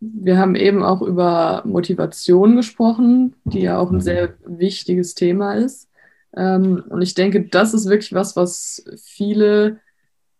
Wir 0.00 0.38
haben 0.38 0.54
eben 0.54 0.82
auch 0.82 1.00
über 1.00 1.62
Motivation 1.64 2.56
gesprochen, 2.56 3.36
die 3.44 3.62
ja 3.62 3.78
auch 3.78 3.90
ein 3.90 3.96
mhm. 3.96 4.00
sehr 4.00 4.34
wichtiges 4.46 5.14
Thema 5.14 5.54
ist. 5.54 5.88
Ähm, 6.36 6.84
und 6.88 7.02
ich 7.02 7.14
denke, 7.14 7.48
das 7.48 7.74
ist 7.74 7.88
wirklich 7.88 8.12
was, 8.12 8.36
was 8.36 8.84
viele 8.96 9.80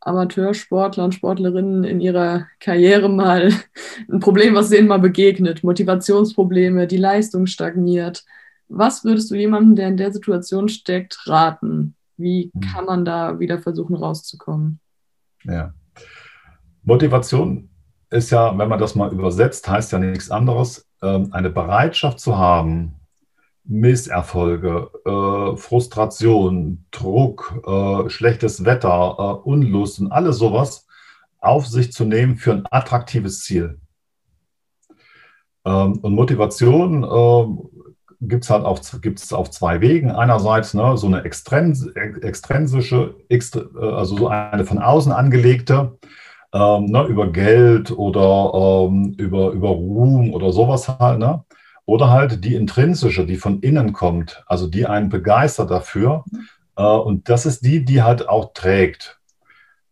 Amateursportler 0.01 1.05
und 1.05 1.15
Sportlerinnen 1.15 1.85
in 1.85 2.01
ihrer 2.01 2.47
Karriere 2.61 3.09
mal 3.09 3.53
ein 4.11 4.21
Problem, 4.21 4.55
was 4.55 4.71
denen 4.71 4.89
mal 4.89 4.99
begegnet. 4.99 5.65
Motivationsprobleme, 5.65 6.87
die 6.87 6.97
Leistung 6.97 7.47
stagniert. 7.47 8.25
Was 8.69 9.05
würdest 9.05 9.31
du 9.31 9.35
jemandem, 9.35 9.77
der 9.77 9.89
in 9.89 9.97
der 9.97 10.13
Situation 10.13 10.69
steckt, 10.69 11.27
raten? 11.27 11.95
Wie 12.17 12.51
hm. 12.53 12.61
kann 12.61 12.85
man 12.85 13.05
da 13.05 13.39
wieder 13.39 13.59
versuchen 13.59 13.97
rauszukommen? 13.97 14.81
Ja. 15.45 15.73
Motivation 16.83 17.71
ist 18.11 18.31
ja, 18.31 18.57
wenn 18.57 18.69
man 18.69 18.79
das 18.79 18.95
mal 18.95 19.13
übersetzt, 19.13 19.69
heißt 19.69 19.93
ja 19.93 19.99
nichts 19.99 20.31
anderes, 20.31 20.87
ähm, 21.03 21.29
eine 21.33 21.51
Bereitschaft 21.51 22.21
zu 22.21 22.37
haben, 22.37 22.95
Misserfolge, 23.65 24.91
äh, 25.05 25.57
Frustration, 25.57 26.85
Druck, 26.91 27.61
äh, 27.67 28.11
schlechtes 28.11 28.65
Wetter, 28.65 29.17
äh, 29.19 29.49
Unlust 29.49 30.01
und 30.01 30.13
alles 30.13 30.39
sowas 30.39 30.87
auf 31.41 31.67
sich 31.67 31.93
zu 31.93 32.05
nehmen 32.05 32.37
für 32.37 32.53
ein 32.53 32.65
attraktives 32.71 33.43
Ziel. 33.43 33.79
Ähm, 35.65 35.99
und 35.99 36.15
Motivation 36.15 37.05
äh, 37.05 37.87
gibt 38.21 38.45
es 38.45 38.51
halt 38.51 38.65
auf, 38.65 38.81
gibt's 39.01 39.33
auf 39.33 39.51
zwei 39.51 39.81
Wegen. 39.81 40.11
Einerseits 40.11 40.75
ne, 40.75 40.97
so 40.97 41.07
eine 41.07 41.25
extrins 41.25 41.87
extrinsische, 41.87 43.15
äh, 43.29 43.39
also 43.81 44.17
so 44.17 44.29
eine 44.29 44.65
von 44.65 44.79
außen 44.79 45.13
angelegte, 45.13 45.99
ähm, 46.53 46.87
ne, 46.87 47.05
über 47.05 47.33
Geld 47.33 47.91
oder 47.91 48.89
ähm, 48.89 49.15
über, 49.19 49.51
über 49.53 49.69
Ruhm 49.69 50.33
oder 50.35 50.53
sowas 50.53 50.89
halt. 50.89 51.19
Ne? 51.19 51.45
Oder 51.87 52.11
halt 52.11 52.45
die 52.45 52.55
intrinsische, 52.55 53.27
die 53.27 53.37
von 53.37 53.61
innen 53.61 53.93
kommt, 53.93 54.43
also 54.47 54.67
die 54.67 54.87
einen 54.87 55.11
begeistert 55.11 55.71
dafür. 55.71 56.25
Äh, 56.77 56.83
und 56.83 57.29
das 57.29 57.47
ist 57.47 57.65
die, 57.65 57.85
die 57.85 58.03
halt 58.03 58.29
auch 58.29 58.53
trägt. 58.55 59.21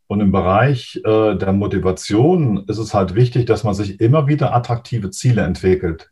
Und 0.07 0.20
im 0.20 0.33
Bereich 0.33 1.00
äh, 1.05 1.35
der 1.37 1.52
Motivation 1.52 2.64
ist 2.66 2.78
es 2.78 2.92
halt 2.92 3.14
wichtig, 3.14 3.46
dass 3.46 3.64
man 3.64 3.74
sich 3.74 4.00
immer 4.00 4.26
wieder 4.26 4.55
attraktive 4.55 5.11
Ziele 5.11 5.42
entwickelt. 5.42 6.11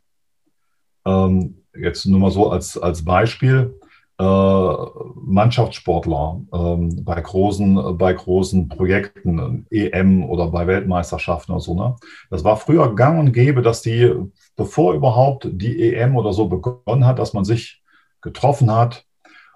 Ähm, 1.05 1.63
jetzt 1.75 2.05
nur 2.05 2.19
mal 2.19 2.31
so 2.31 2.49
als, 2.49 2.77
als 2.77 3.05
Beispiel. 3.05 3.79
Äh, 4.19 4.75
Mannschaftssportler 5.15 6.41
ähm, 6.53 7.03
bei, 7.03 7.21
großen, 7.21 7.97
bei 7.97 8.13
großen 8.13 8.69
Projekten, 8.69 9.65
EM 9.71 10.23
oder 10.25 10.47
bei 10.47 10.67
Weltmeisterschaften 10.67 11.53
oder 11.53 11.61
so. 11.61 11.73
Ne? 11.73 11.95
Das 12.29 12.43
war 12.43 12.57
früher 12.57 12.93
gang 12.93 13.19
und 13.19 13.31
gäbe, 13.31 13.61
dass 13.61 13.81
die, 13.81 14.13
bevor 14.55 14.93
überhaupt 14.93 15.47
die 15.51 15.93
EM 15.93 16.15
oder 16.17 16.33
so 16.33 16.47
begonnen 16.47 17.05
hat, 17.05 17.17
dass 17.17 17.33
man 17.33 17.45
sich 17.45 17.81
getroffen 18.21 18.71
hat 18.71 19.05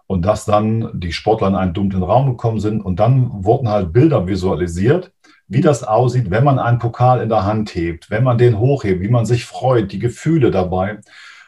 und 0.08 0.24
dass 0.26 0.46
dann 0.46 0.90
die 0.94 1.12
Sportler 1.12 1.50
in 1.50 1.56
einen 1.56 1.74
dunklen 1.74 2.04
Raum 2.04 2.28
gekommen 2.28 2.60
sind 2.60 2.82
und 2.82 3.00
dann 3.00 3.44
wurden 3.44 3.70
halt 3.70 3.94
Bilder 3.94 4.26
visualisiert, 4.28 5.12
wie 5.48 5.62
das 5.62 5.84
aussieht, 5.84 6.32
wenn 6.32 6.44
man 6.44 6.58
einen 6.58 6.80
Pokal 6.80 7.22
in 7.22 7.30
der 7.30 7.46
Hand 7.46 7.76
hebt, 7.76 8.10
wenn 8.10 8.24
man 8.24 8.38
den 8.38 8.58
hochhebt, 8.58 9.02
wie 9.02 9.10
man 9.10 9.26
sich 9.26 9.46
freut, 9.46 9.92
die 9.92 10.00
Gefühle 10.00 10.50
dabei 10.50 11.00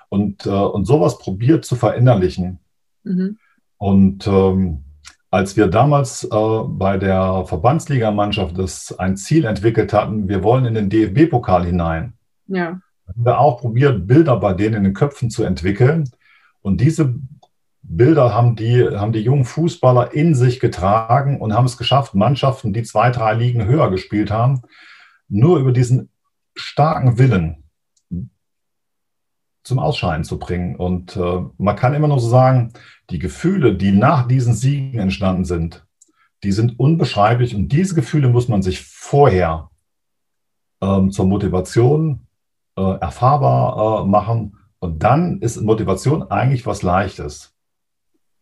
und, 0.10 0.46
äh, 0.46 0.50
und 0.50 0.86
sowas 0.86 1.17
probiert 1.17 1.65
zu 1.65 1.76
verinnerlichen. 1.76 2.60
Mhm. 3.08 3.38
Und 3.78 4.28
ähm, 4.28 4.84
als 5.30 5.58
wir 5.58 5.67
damals 5.67 6.24
äh, 6.24 6.30
bei 6.67 6.98
der 6.98 7.46
Verbandsligamannschaft 7.46 8.58
das 8.58 8.98
ein 8.98 9.17
Ziel 9.17 9.46
entwickelt 9.46 9.93
hatten, 9.93 10.28
wir 10.28 10.43
wollen 10.43 10.65
in 10.65 10.74
den 10.74 10.89
DFB-Pokal 10.89 11.65
hinein, 11.65 12.13
ja. 12.48 12.80
haben 13.08 13.26
wir 13.26 13.39
auch 13.39 13.60
probiert, 13.60 14.08
Bilder 14.08 14.38
bei 14.38 14.54
denen 14.54 14.76
in 14.76 14.84
den 14.86 14.93
Köpfen 14.93 15.30
zu 15.30 15.43
entwickeln. 15.43 16.10
Und 16.62 16.82
diese 16.82 17.15
Bilder 17.82 18.34
haben 18.34 18.56
die, 18.56 18.84
haben 18.84 19.13
die 19.13 19.22
jungen 19.22 19.46
Fußballer 19.46 20.13
in 20.13 20.36
sich 20.36 20.60
getragen 20.60 21.39
und 21.39 21.54
haben 21.54 21.65
es 21.65 21.78
geschafft, 21.78 22.15
Mannschaften, 22.15 22.74
die 22.74 22.84
zwei, 22.84 23.12
drei 23.12 23.34
Ligen 23.34 23.65
höher 23.65 23.89
gespielt 23.89 24.32
haben, 24.32 24.62
nur 25.30 25.60
über 25.60 25.72
diesen 25.72 26.10
starken 26.56 27.17
Willen 27.17 27.63
zum 29.67 29.80
Ausscheiden 29.80 30.23
zu 30.23 30.39
bringen. 30.39 30.75
Und 30.75 31.15
äh, 31.15 31.41
man 31.58 31.75
kann 31.75 31.93
immer 31.93 32.08
nur 32.08 32.19
so 32.19 32.30
sagen, 32.30 32.73
die 33.10 33.19
Gefühle, 33.19 33.75
die 33.75 33.91
nach 33.91 34.27
diesen 34.27 34.53
Siegen 34.53 34.99
entstanden 34.99 35.45
sind, 35.45 35.86
die 36.43 36.51
sind 36.51 36.80
unbeschreiblich 36.80 37.56
und 37.56 37.69
diese 37.69 37.95
Gefühle 37.95 38.30
muss 38.30 38.47
man 38.47 38.62
sich 38.62 38.82
vorher 38.82 39.69
ähm, 40.82 41.12
zur 41.12 41.25
Motivation 41.25 42.27
äh, 42.77 42.82
erfahrbar 42.82 44.03
äh, 44.03 44.08
machen. 44.08 44.58
Und 44.80 45.03
dann 45.03 45.39
ist 45.41 45.60
Motivation 45.62 46.23
eigentlich 46.23 46.65
was 46.65 46.84
Leichtes. 46.84 47.53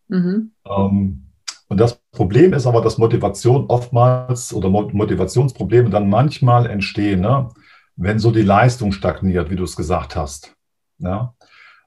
Mhm. 0.09 0.51
Ähm, 0.65 1.31
und 1.67 1.79
das 1.79 1.99
Problem 2.11 2.53
ist 2.53 2.67
aber, 2.67 2.81
dass 2.81 2.97
Motivation 2.97 3.65
oftmals 3.67 4.53
oder 4.53 4.69
Motivationsprobleme 4.69 5.89
dann 5.89 6.09
manchmal 6.09 6.67
entstehen, 6.67 7.21
ne? 7.21 7.49
wenn 7.95 8.19
so 8.19 8.31
die 8.31 8.41
Leistung 8.41 8.91
stagniert, 8.91 9.49
wie 9.49 9.55
du 9.55 9.63
es 9.63 9.75
gesagt 9.75 10.15
hast. 10.15 10.54
Ja? 10.99 11.33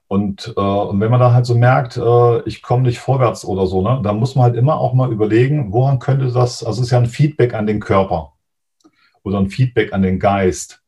Und, 0.07 0.53
äh, 0.57 0.59
und 0.59 0.99
wenn 0.99 1.11
man 1.11 1.19
dann 1.19 1.33
halt 1.33 1.45
so 1.45 1.55
merkt, 1.55 1.95
äh, 1.97 2.41
ich 2.47 2.63
komme 2.63 2.83
nicht 2.83 2.99
vorwärts 2.99 3.45
oder 3.45 3.67
so, 3.67 3.83
ne, 3.83 4.01
dann 4.03 4.17
muss 4.17 4.33
man 4.35 4.45
halt 4.45 4.55
immer 4.55 4.79
auch 4.79 4.93
mal 4.95 5.11
überlegen, 5.11 5.71
woran 5.71 5.99
könnte 5.99 6.31
das, 6.31 6.63
also 6.63 6.81
es 6.81 6.87
ist 6.87 6.91
ja 6.91 6.97
ein 6.97 7.05
Feedback 7.05 7.53
an 7.53 7.67
den 7.67 7.79
Körper 7.79 8.33
oder 9.23 9.37
ein 9.39 9.51
Feedback 9.51 9.93
an 9.93 10.01
den 10.01 10.17
Geist. 10.17 10.81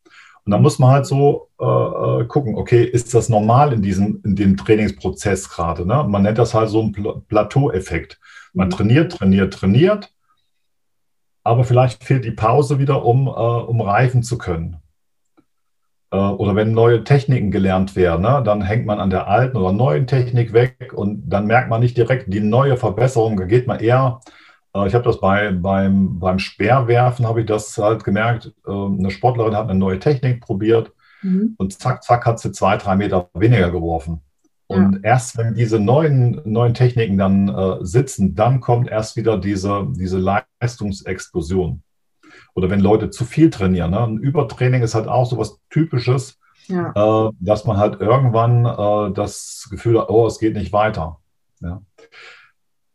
Und 0.43 0.51
dann 0.51 0.63
muss 0.63 0.79
man 0.79 0.89
halt 0.89 1.05
so 1.05 1.49
äh, 1.60 1.65
äh 1.65 2.25
gucken, 2.25 2.55
okay, 2.55 2.84
ist 2.84 3.13
das 3.13 3.29
normal 3.29 3.73
in 3.73 3.84
diesem, 3.84 4.21
in 4.25 4.36
dem 4.36 4.57
Trainingsprozess 4.57 5.49
gerade? 5.49 5.86
Ne? 5.86 6.03
Man 6.07 6.23
nennt 6.23 6.39
das 6.39 6.55
halt 6.55 6.69
so 6.69 6.81
ein 6.81 6.91
Pla 6.91 7.21
Plateau-Effekt. 7.27 8.19
Man 8.53 8.69
mhm. 8.69 8.71
trainiert, 8.71 9.12
trainiert, 9.12 9.53
trainiert, 9.53 10.10
aber 11.43 11.63
vielleicht 11.63 12.03
fehlt 12.03 12.25
die 12.25 12.31
Pause 12.31 12.79
wieder, 12.79 13.05
um, 13.05 13.27
äh, 13.27 13.29
um 13.29 13.81
reifen 13.81 14.23
zu 14.23 14.39
können. 14.39 14.81
Äh, 16.12 16.17
oder 16.17 16.56
wenn 16.56 16.74
neue 16.74 17.04
Techniken 17.04 17.52
gelernt 17.52 17.95
werden, 17.95 18.21
ne, 18.24 18.41
dann 18.45 18.62
hängt 18.62 18.86
man 18.86 19.00
an 19.00 19.10
der 19.10 19.28
alten 19.28 19.58
oder 19.58 19.71
neuen 19.71 20.08
Technik 20.08 20.54
weg 20.54 20.93
und 20.93 21.30
dann 21.30 21.47
merkt 21.47 21.69
man 21.69 21.82
nicht 21.82 21.97
direkt 21.97 22.32
die 22.34 22.41
neue 22.41 22.78
Verbesserung. 22.78 23.38
Da 23.38 23.45
geht 23.45 23.65
man 23.65 23.80
eher, 23.80 24.19
äh, 24.76 24.88
ich 24.88 24.93
habe 24.93 25.06
das 25.06 25.19
bei, 25.19 25.52
beim, 25.52 26.19
beim 26.19 26.39
Speerwerfen, 26.39 27.26
habe 27.26 27.41
ich 27.41 27.47
das 27.47 27.78
halt 27.78 28.04
gemerkt, 28.04 28.54
äh, 28.67 28.71
eine 28.71 29.10
Sportlerin 29.10 29.56
hat 29.56 29.69
eine 29.69 29.80
neue 29.80 30.00
Technik 30.00 30.41
probiert 30.41 30.91
mhm. 31.21 31.56
und 31.58 31.80
zack, 31.80 32.04
zack, 32.04 32.26
hat 32.26 32.39
sie 32.39 32.52
zwei, 32.52 32.78
drei 32.78 32.95
Meter 32.95 33.30
weniger 33.34 33.71
geworfen. 33.71 34.21
Und 34.67 34.95
ja. 34.95 35.12
erst 35.12 35.38
wenn 35.38 35.54
diese 35.54 35.80
neuen, 35.80 36.41
neuen 36.45 36.74
Techniken 36.74 37.17
dann 37.17 37.50
äh, 37.50 37.78
sitzen, 37.82 38.36
dann 38.36 38.62
kommt 38.62 38.89
erst 38.89 39.17
wieder 39.17 39.38
diese, 39.38 39.88
diese 39.91 40.17
Leistungsexplosion 40.17 41.84
oder 42.53 42.69
wenn 42.69 42.79
Leute 42.79 43.09
zu 43.09 43.25
viel 43.25 43.49
trainieren. 43.49 43.91
Ne? 43.91 43.99
Ein 43.99 44.17
Übertraining 44.17 44.81
ist 44.81 44.95
halt 44.95 45.07
auch 45.07 45.25
so 45.25 45.37
was 45.37 45.59
Typisches, 45.69 46.39
ja. 46.67 46.91
äh, 47.27 47.31
dass 47.39 47.65
man 47.65 47.77
halt 47.77 48.01
irgendwann 48.01 48.65
äh, 48.65 49.13
das 49.13 49.67
Gefühl 49.69 49.99
hat, 49.99 50.09
oh, 50.09 50.27
es 50.27 50.39
geht 50.39 50.55
nicht 50.55 50.73
weiter. 50.73 51.19
Ja? 51.61 51.81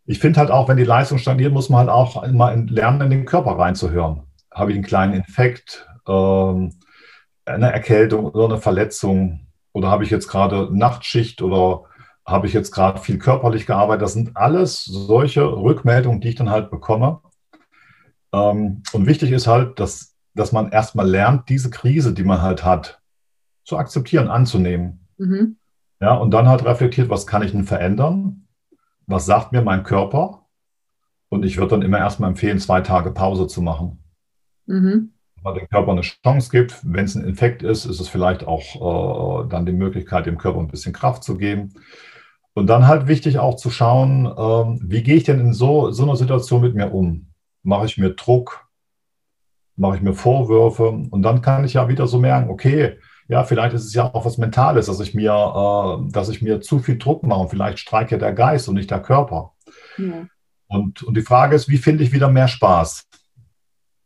Ich 0.04 0.18
finde 0.18 0.40
halt 0.40 0.50
auch, 0.50 0.68
wenn 0.68 0.76
die 0.76 0.84
Leistung 0.84 1.18
stagniert, 1.18 1.52
muss 1.52 1.68
man 1.68 1.80
halt 1.80 1.90
auch 1.90 2.26
mal 2.28 2.66
lernen, 2.68 3.00
in 3.02 3.10
den 3.10 3.24
Körper 3.24 3.58
reinzuhören. 3.58 4.22
Habe 4.52 4.70
ich 4.70 4.76
einen 4.76 4.86
kleinen 4.86 5.14
Infekt, 5.14 5.88
ähm, 6.06 6.74
eine 7.44 7.72
Erkältung 7.72 8.26
oder 8.26 8.46
eine 8.46 8.58
Verletzung 8.58 9.46
oder 9.72 9.90
habe 9.90 10.04
ich 10.04 10.10
jetzt 10.10 10.28
gerade 10.28 10.68
Nachtschicht 10.72 11.42
oder 11.42 11.84
habe 12.26 12.46
ich 12.46 12.52
jetzt 12.52 12.72
gerade 12.72 13.00
viel 13.00 13.18
körperlich 13.18 13.66
gearbeitet. 13.66 14.02
Das 14.02 14.12
sind 14.12 14.36
alles 14.36 14.84
solche 14.84 15.44
Rückmeldungen, 15.44 16.20
die 16.20 16.30
ich 16.30 16.34
dann 16.34 16.50
halt 16.50 16.70
bekomme. 16.70 17.20
Ähm, 18.36 18.82
und 18.92 19.06
wichtig 19.06 19.32
ist 19.32 19.46
halt, 19.46 19.80
dass, 19.80 20.14
dass 20.34 20.52
man 20.52 20.70
erstmal 20.70 21.08
lernt, 21.08 21.48
diese 21.48 21.70
Krise, 21.70 22.12
die 22.12 22.24
man 22.24 22.42
halt 22.42 22.64
hat, 22.64 23.00
zu 23.64 23.78
akzeptieren, 23.78 24.28
anzunehmen. 24.28 25.06
Mhm. 25.16 25.56
Ja, 26.00 26.14
und 26.14 26.30
dann 26.32 26.48
halt 26.48 26.64
reflektiert, 26.64 27.08
was 27.08 27.26
kann 27.26 27.42
ich 27.42 27.52
denn 27.52 27.64
verändern? 27.64 28.46
Was 29.06 29.24
sagt 29.24 29.52
mir 29.52 29.62
mein 29.62 29.82
Körper? 29.82 30.46
Und 31.28 31.44
ich 31.44 31.56
würde 31.56 31.70
dann 31.70 31.82
immer 31.82 31.98
erstmal 31.98 32.30
empfehlen, 32.30 32.58
zwei 32.58 32.82
Tage 32.82 33.10
Pause 33.10 33.46
zu 33.46 33.62
machen. 33.62 34.04
Mhm. 34.66 35.12
Weil 35.42 35.54
dem 35.54 35.68
Körper 35.68 35.92
eine 35.92 36.02
Chance 36.02 36.50
gibt. 36.50 36.78
Wenn 36.82 37.04
es 37.04 37.14
ein 37.14 37.24
Infekt 37.24 37.62
ist, 37.62 37.86
ist 37.86 38.00
es 38.00 38.08
vielleicht 38.08 38.46
auch 38.46 39.44
äh, 39.44 39.48
dann 39.48 39.64
die 39.64 39.72
Möglichkeit, 39.72 40.26
dem 40.26 40.38
Körper 40.38 40.60
ein 40.60 40.68
bisschen 40.68 40.92
Kraft 40.92 41.24
zu 41.24 41.38
geben. 41.38 41.74
Und 42.52 42.68
dann 42.68 42.86
halt 42.86 43.06
wichtig 43.06 43.38
auch 43.38 43.56
zu 43.56 43.70
schauen, 43.70 44.26
äh, 44.26 44.80
wie 44.90 45.02
gehe 45.02 45.16
ich 45.16 45.24
denn 45.24 45.40
in 45.40 45.52
so, 45.52 45.90
so 45.90 46.02
einer 46.02 46.16
Situation 46.16 46.60
mit 46.60 46.74
mir 46.74 46.92
um? 46.92 47.25
Mache 47.66 47.86
ich 47.86 47.98
mir 47.98 48.14
Druck, 48.14 48.66
mache 49.76 49.96
ich 49.96 50.02
mir 50.02 50.14
Vorwürfe 50.14 50.88
und 50.88 51.22
dann 51.22 51.42
kann 51.42 51.64
ich 51.64 51.74
ja 51.74 51.88
wieder 51.88 52.06
so 52.06 52.18
merken, 52.18 52.48
okay, 52.48 52.98
ja, 53.28 53.42
vielleicht 53.42 53.74
ist 53.74 53.84
es 53.84 53.92
ja 53.92 54.14
auch 54.14 54.24
was 54.24 54.38
Mentales, 54.38 54.86
dass 54.86 55.00
ich 55.00 55.12
mir, 55.12 55.32
äh, 55.32 56.12
dass 56.12 56.28
ich 56.28 56.42
mir 56.42 56.60
zu 56.60 56.78
viel 56.78 56.96
Druck 56.96 57.24
mache 57.24 57.40
und 57.40 57.48
vielleicht 57.50 57.80
streikt 57.80 58.12
ja 58.12 58.18
der 58.18 58.32
Geist 58.32 58.68
und 58.68 58.76
nicht 58.76 58.90
der 58.90 59.02
Körper. 59.02 59.52
Ja. 59.98 60.26
Und, 60.68 61.02
und 61.02 61.16
die 61.16 61.22
Frage 61.22 61.56
ist, 61.56 61.68
wie 61.68 61.78
finde 61.78 62.04
ich 62.04 62.12
wieder 62.12 62.30
mehr 62.30 62.48
Spaß? 62.48 63.08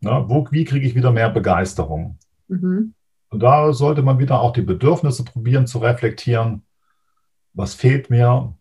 Ne? 0.00 0.24
Wo, 0.26 0.46
wie 0.50 0.64
kriege 0.64 0.86
ich 0.86 0.94
wieder 0.94 1.12
mehr 1.12 1.28
Begeisterung? 1.28 2.18
Mhm. 2.48 2.94
Und 3.28 3.40
da 3.40 3.72
sollte 3.72 4.02
man 4.02 4.18
wieder 4.18 4.40
auch 4.40 4.52
die 4.52 4.62
Bedürfnisse 4.62 5.24
probieren 5.24 5.66
zu 5.66 5.78
reflektieren. 5.78 6.64
Was 7.52 7.74
fehlt 7.74 8.10
mir? 8.10 8.54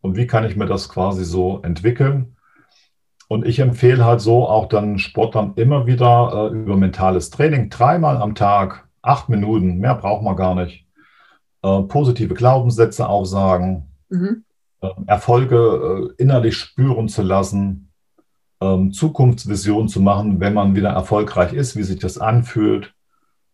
Und 0.00 0.16
wie 0.16 0.26
kann 0.26 0.44
ich 0.44 0.56
mir 0.56 0.66
das 0.66 0.88
quasi 0.88 1.24
so 1.24 1.60
entwickeln? 1.62 2.36
Und 3.30 3.46
ich 3.46 3.60
empfehle 3.60 4.04
halt 4.04 4.20
so 4.20 4.48
auch 4.48 4.66
dann 4.66 4.98
Sportlern 4.98 5.52
immer 5.54 5.86
wieder 5.86 6.50
äh, 6.50 6.52
über 6.52 6.76
mentales 6.76 7.30
Training, 7.30 7.70
dreimal 7.70 8.16
am 8.16 8.34
Tag, 8.34 8.88
acht 9.02 9.28
Minuten, 9.28 9.78
mehr 9.78 9.94
braucht 9.94 10.24
man 10.24 10.34
gar 10.34 10.56
nicht. 10.56 10.84
Äh, 11.62 11.82
positive 11.82 12.34
Glaubenssätze 12.34 13.08
aufsagen, 13.08 13.86
mhm. 14.08 14.42
äh, 14.80 14.88
Erfolge 15.06 16.12
innerlich 16.18 16.56
spüren 16.56 17.06
zu 17.06 17.22
lassen, 17.22 17.92
ähm, 18.60 18.92
Zukunftsvision 18.92 19.86
zu 19.86 20.00
machen, 20.00 20.40
wenn 20.40 20.52
man 20.52 20.74
wieder 20.74 20.90
erfolgreich 20.90 21.52
ist, 21.52 21.76
wie 21.76 21.84
sich 21.84 22.00
das 22.00 22.18
anfühlt 22.18 22.92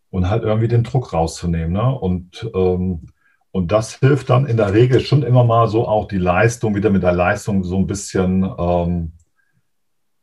und 0.08 0.30
halt 0.30 0.42
irgendwie 0.42 0.68
den 0.68 0.84
Druck 0.84 1.12
rauszunehmen. 1.12 1.74
Ne? 1.74 1.94
Und, 1.94 2.50
ähm, 2.54 3.08
und 3.50 3.72
das 3.72 3.96
hilft 3.96 4.30
dann 4.30 4.46
in 4.46 4.56
der 4.56 4.72
Regel 4.72 5.00
schon 5.00 5.22
immer 5.22 5.44
mal 5.44 5.68
so 5.68 5.86
auch 5.86 6.08
die 6.08 6.16
Leistung, 6.16 6.74
wieder 6.74 6.88
mit 6.88 7.02
der 7.02 7.12
Leistung 7.12 7.62
so 7.62 7.76
ein 7.76 7.86
bisschen. 7.86 8.42
Ähm, 8.58 9.12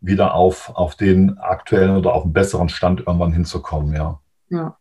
wieder 0.04 0.36
auf, 0.36 0.70
auf 0.76 0.96
den 0.96 1.38
aktuellen 1.40 1.96
oder 1.96 2.14
auf 2.14 2.24
einen 2.24 2.34
besseren 2.34 2.70
Stand 2.70 3.00
irgendwann 3.00 3.34
hinzukommen, 3.34 3.94
ja. 3.94 4.20
Ja. 4.50 4.78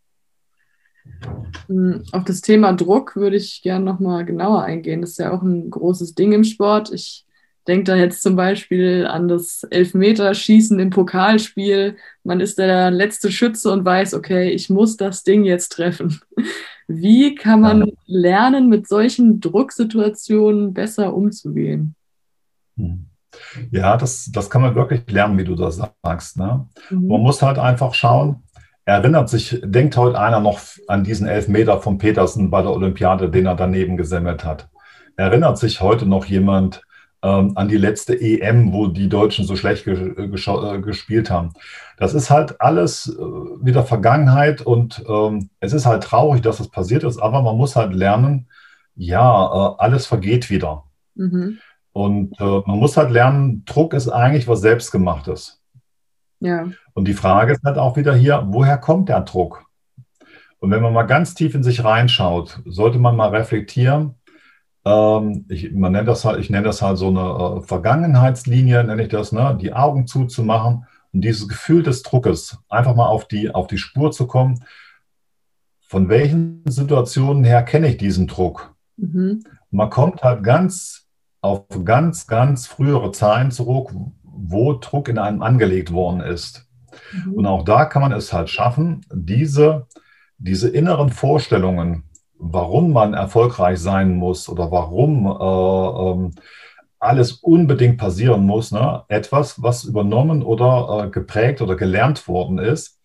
Hm, 1.69 2.05
auf 2.13 2.25
das 2.25 2.41
Thema 2.41 2.73
Druck 2.73 3.17
würde 3.17 3.37
ich 3.37 3.63
gerne 3.63 3.85
nochmal 3.85 4.25
genauer 4.25 4.63
eingehen. 4.63 5.01
Das 5.01 5.11
ist 5.11 5.19
ja 5.19 5.33
auch 5.33 5.43
ein 5.43 5.71
großes 5.71 6.15
Ding 6.15 6.33
im 6.33 6.45
Sport. 6.45 6.93
Ich 6.93 7.25
denke 7.69 7.85
da 7.85 7.97
jetzt 7.97 8.23
zum 8.23 8.35
Beispiel 8.35 9.07
an 9.07 9.29
das 9.29 9.63
Elfmeterschießen 9.71 10.79
im 10.81 10.91
Pokalspiel. 10.91 11.97
Man 12.25 12.41
ist 12.41 12.59
der 12.59 12.91
letzte 12.91 13.31
Schütze 13.31 13.71
und 13.71 13.85
weiß, 13.85 14.15
okay, 14.15 14.51
ich 14.51 14.69
muss 14.71 14.97
das 14.97 15.23
Ding 15.23 15.45
jetzt 15.45 15.71
treffen. 15.71 16.21
Wie 16.89 17.37
kann 17.37 17.61
man 17.61 17.93
lernen, 18.07 18.69
mit 18.69 18.89
solchen 18.89 19.41
Drucksituationen 19.41 20.75
besser 20.75 21.15
umzugehen? 21.15 21.95
Hm. 22.77 23.07
Ja, 23.71 23.97
das, 23.97 24.31
das 24.33 24.51
kann 24.51 24.63
man 24.63 24.75
wirklich 24.75 25.03
lernen, 25.11 25.39
wie 25.39 25.45
du 25.45 25.55
das 25.55 25.81
sagst. 26.03 26.37
Ne? 26.37 26.67
Mhm. 26.91 27.09
Man 27.09 27.21
muss 27.21 27.43
halt 27.43 27.59
einfach 27.59 27.95
schauen, 27.95 28.43
erinnert 28.85 29.29
sich, 29.29 29.61
denkt 29.65 29.97
heute 29.97 30.19
einer 30.19 30.41
noch 30.41 30.61
an 30.89 31.05
diesen 31.05 31.27
Elfmeter 31.27 31.81
von 31.81 31.99
Petersen 31.99 32.51
bei 32.51 32.63
der 32.63 32.73
Olympiade, 32.73 33.31
den 33.31 33.47
er 33.47 33.55
daneben 33.55 33.97
gesammelt 33.97 34.45
hat? 34.45 34.69
Erinnert 35.17 35.59
sich 35.59 35.81
heute 35.81 36.07
noch 36.07 36.25
jemand 36.25 36.83
ähm, 37.23 37.53
an 37.57 37.69
die 37.69 37.77
letzte 37.77 38.21
EM, 38.21 38.73
wo 38.73 38.89
die 38.89 39.09
Deutschen 39.09 39.45
so 39.45 39.57
schlecht 39.57 39.85
ge 39.85 40.15
äh, 40.17 40.81
gespielt 40.81 41.31
haben? 41.31 41.53
Das 41.99 42.15
ist 42.15 42.31
halt 42.31 42.61
alles 42.61 43.09
äh, 43.09 43.23
wieder 43.65 43.85
Vergangenheit 43.85 44.63
und 44.63 45.05
ähm, 45.09 45.51
es 45.61 45.73
ist 45.73 45.87
halt 45.87 46.03
traurig, 46.03 46.43
dass 46.43 46.57
es 46.57 46.67
das 46.67 46.73
passiert 46.73 47.05
ist, 47.05 47.19
aber 47.19 47.43
man 47.43 47.57
muss 47.57 47.77
halt 47.77 47.95
lernen, 47.95 48.49
ja, 48.97 49.47
äh, 49.47 49.75
alles 49.79 50.07
vergeht 50.07 50.51
wieder. 50.51 50.85
Mhm. 51.15 51.59
Und 51.93 52.41
äh, 52.41 52.45
man 52.67 52.79
muss 52.79 52.97
halt 52.97 53.11
lernen, 53.11 53.65
Druck 53.65 53.95
ist 53.95 54.09
eigentlich 54.09 54.49
was 54.49 54.61
Selbstgemachtes. 54.61 55.61
Ja. 56.41 56.67
Und 56.95 57.07
die 57.07 57.15
Frage 57.15 57.53
ist 57.53 57.63
halt 57.65 57.79
auch 57.79 57.97
wieder 57.97 58.15
hier, 58.15 58.45
woher 58.49 58.79
kommt 58.79 59.09
der 59.09 59.21
Druck? 59.21 59.65
Und 60.59 60.71
wenn 60.71 60.83
man 60.83 60.93
mal 60.93 61.03
ganz 61.03 61.35
tief 61.35 61.55
in 61.55 61.63
sich 61.63 61.85
reinschaut, 61.85 62.61
sollte 62.65 62.99
man 62.99 63.17
mal 63.17 63.31
reflektieren. 63.31 64.15
Ähm, 64.85 65.45
ich, 65.49 65.73
man 65.73 65.93
nennt 65.93 66.09
das 66.09 66.25
halt, 66.25 66.41
ich 66.41 66.51
nenne 66.51 66.65
das 66.65 66.83
halt 66.83 66.99
so 66.99 67.09
eine 67.09 67.61
äh, 67.61 67.63
Vergangenheitslinie, 67.63 68.85
nenne 68.85 69.03
ich 69.03 69.09
das, 69.09 69.33
ne? 69.33 69.57
die 69.61 69.73
Augen 69.73 70.07
zuzumachen 70.07 70.87
und 71.13 71.21
dieses 71.21 71.49
Gefühl 71.49 71.83
des 71.83 72.03
Druckes 72.03 72.59
einfach 72.69 72.95
mal 72.95 73.07
auf 73.07 73.29
die, 73.29 73.55
auf 73.55 73.67
die 73.67 73.79
Spur 73.79 74.13
zu 74.13 74.27
kommen. 74.27 74.65
Von 75.81 76.09
welchen 76.09 76.63
Situationen 76.67 77.45
her 77.45 77.63
kenne 77.63 77.89
ich 77.89 77.99
diesen 77.99 78.27
Druck? 78.27 78.75
Mhm. 78.97 79.45
Man 79.71 79.91
kommt 79.91 80.23
halt 80.23 80.43
ganz 80.43 81.02
auf 81.43 81.65
ganz, 81.85 82.27
ganz 82.27 82.67
frühere 82.67 83.13
Zeiten 83.13 83.51
zurück, 83.51 83.93
wo 84.23 84.73
Druck 84.75 85.09
in 85.09 85.19
einem 85.19 85.43
angelegt 85.43 85.93
worden 85.93 86.21
ist. 86.21 86.67
Mhm. 87.13 87.35
Und 87.35 87.47
auch 87.47 87.65
da 87.65 87.85
kann 87.85 88.01
man 88.01 88.13
es 88.13 88.33
halt 88.33 88.49
schaffen, 88.49 89.05
diese, 89.13 89.87
diese 90.39 90.69
inneren 90.69 91.11
Vorstellungen, 91.11 92.05
warum 92.39 92.93
man 92.93 93.13
erfolgreich 93.15 93.79
sein 93.79 94.17
muss 94.17 94.49
oder 94.49 94.71
warum 94.71 95.27
äh, 95.27 96.11
ähm, 96.11 96.31
alles 96.99 97.33
unbedingt 97.33 97.99
passieren 97.99 98.47
muss, 98.47 98.71
ne? 98.71 99.03
etwas, 99.09 99.61
was 99.61 99.85
übernommen 99.85 100.43
oder 100.43 101.07
äh, 101.07 101.11
geprägt 101.11 101.61
oder 101.61 101.75
gelernt 101.75 102.29
worden 102.29 102.59
ist, 102.59 103.01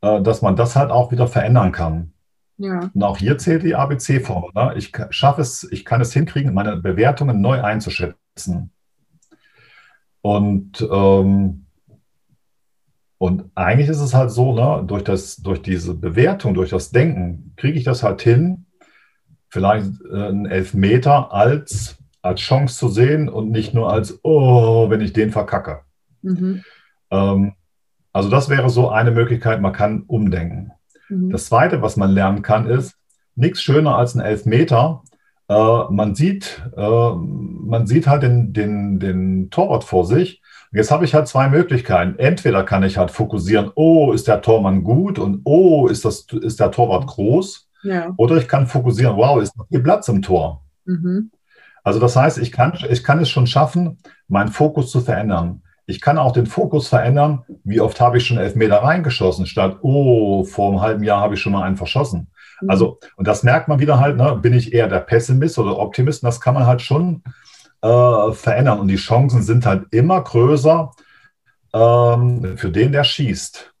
äh, 0.00 0.22
dass 0.22 0.42
man 0.42 0.54
das 0.54 0.76
halt 0.76 0.92
auch 0.92 1.10
wieder 1.10 1.26
verändern 1.26 1.72
kann. 1.72 2.13
Ja. 2.56 2.90
Und 2.94 3.02
auch 3.02 3.18
hier 3.18 3.36
zählt 3.38 3.62
die 3.62 3.74
ABC-Formel. 3.74 4.50
Ne? 4.54 4.74
Ich 4.76 4.92
schaffe 5.10 5.40
es, 5.40 5.66
ich 5.70 5.84
kann 5.84 6.00
es 6.00 6.12
hinkriegen, 6.12 6.54
meine 6.54 6.76
Bewertungen 6.76 7.40
neu 7.40 7.62
einzuschätzen. 7.62 8.70
Und, 10.20 10.80
ähm, 10.90 11.66
und 13.18 13.50
eigentlich 13.54 13.88
ist 13.88 14.00
es 14.00 14.14
halt 14.14 14.30
so, 14.30 14.54
ne, 14.54 14.84
durch, 14.86 15.04
das, 15.04 15.36
durch 15.36 15.62
diese 15.62 15.94
Bewertung, 15.94 16.54
durch 16.54 16.70
das 16.70 16.90
Denken, 16.90 17.52
kriege 17.56 17.78
ich 17.78 17.84
das 17.84 18.02
halt 18.02 18.22
hin, 18.22 18.66
vielleicht 19.48 19.86
äh, 20.10 20.26
einen 20.28 20.46
Elfmeter 20.46 21.32
als, 21.32 21.96
als 22.22 22.40
Chance 22.40 22.78
zu 22.78 22.88
sehen 22.88 23.28
und 23.28 23.50
nicht 23.50 23.74
nur 23.74 23.92
als, 23.92 24.18
oh, 24.22 24.88
wenn 24.90 25.00
ich 25.00 25.12
den 25.12 25.30
verkacke. 25.30 25.82
Mhm. 26.22 26.64
Ähm, 27.10 27.52
also 28.12 28.30
das 28.30 28.48
wäre 28.48 28.70
so 28.70 28.90
eine 28.90 29.10
Möglichkeit, 29.10 29.60
man 29.60 29.72
kann 29.72 30.02
umdenken. 30.06 30.72
Mhm. 31.08 31.30
Das 31.30 31.46
Zweite, 31.46 31.82
was 31.82 31.96
man 31.96 32.10
lernen 32.10 32.42
kann, 32.42 32.66
ist, 32.66 32.96
nichts 33.34 33.62
schöner 33.62 33.96
als 33.96 34.14
ein 34.14 34.20
Elfmeter. 34.20 35.02
Äh, 35.48 35.84
man, 35.90 36.14
sieht, 36.14 36.62
äh, 36.76 37.10
man 37.14 37.86
sieht 37.86 38.06
halt 38.06 38.22
den, 38.22 38.52
den, 38.52 38.98
den 38.98 39.50
Torwart 39.50 39.84
vor 39.84 40.06
sich. 40.06 40.42
Jetzt 40.72 40.90
habe 40.90 41.04
ich 41.04 41.14
halt 41.14 41.28
zwei 41.28 41.48
Möglichkeiten. 41.48 42.18
Entweder 42.18 42.64
kann 42.64 42.82
ich 42.82 42.98
halt 42.98 43.10
fokussieren, 43.10 43.70
oh, 43.74 44.12
ist 44.12 44.26
der 44.26 44.42
Tormann 44.42 44.82
gut 44.82 45.18
und 45.18 45.42
oh, 45.44 45.86
ist, 45.86 46.04
das, 46.04 46.26
ist 46.40 46.58
der 46.58 46.70
Torwart 46.70 47.06
groß. 47.06 47.68
Ja. 47.84 48.12
Oder 48.16 48.38
ich 48.38 48.48
kann 48.48 48.66
fokussieren, 48.66 49.16
wow, 49.16 49.40
ist 49.40 49.56
noch 49.56 49.68
viel 49.68 49.82
Platz 49.82 50.08
im 50.08 50.22
Tor. 50.22 50.64
Mhm. 50.84 51.30
Also 51.84 52.00
das 52.00 52.16
heißt, 52.16 52.38
ich 52.38 52.50
kann, 52.50 52.72
ich 52.90 53.04
kann 53.04 53.20
es 53.20 53.28
schon 53.28 53.46
schaffen, 53.46 53.98
meinen 54.26 54.48
Fokus 54.48 54.90
zu 54.90 55.00
verändern. 55.00 55.62
Ich 55.86 56.00
kann 56.00 56.16
auch 56.16 56.32
den 56.32 56.46
Fokus 56.46 56.88
verändern. 56.88 57.44
Wie 57.62 57.80
oft 57.80 58.00
habe 58.00 58.16
ich 58.16 58.26
schon 58.26 58.38
Elfmeter 58.38 58.82
reingeschossen, 58.82 59.46
statt, 59.46 59.78
oh, 59.82 60.44
vor 60.44 60.70
einem 60.70 60.80
halben 60.80 61.04
Jahr 61.04 61.20
habe 61.20 61.34
ich 61.34 61.40
schon 61.40 61.52
mal 61.52 61.62
einen 61.62 61.76
verschossen. 61.76 62.28
Mhm. 62.60 62.70
Also, 62.70 62.98
und 63.16 63.28
das 63.28 63.42
merkt 63.42 63.68
man 63.68 63.80
wieder 63.80 64.00
halt, 64.00 64.16
ne, 64.16 64.36
bin 64.36 64.54
ich 64.54 64.72
eher 64.72 64.88
der 64.88 65.00
Pessimist 65.00 65.58
oder 65.58 65.78
Optimist? 65.78 66.22
Und 66.22 66.28
das 66.28 66.40
kann 66.40 66.54
man 66.54 66.66
halt 66.66 66.80
schon 66.80 67.22
äh, 67.82 68.32
verändern. 68.32 68.80
Und 68.80 68.88
die 68.88 68.96
Chancen 68.96 69.42
sind 69.42 69.66
halt 69.66 69.86
immer 69.90 70.22
größer 70.22 70.90
ähm, 71.74 72.56
für 72.56 72.70
den, 72.70 72.92
der 72.92 73.04
schießt. 73.04 73.72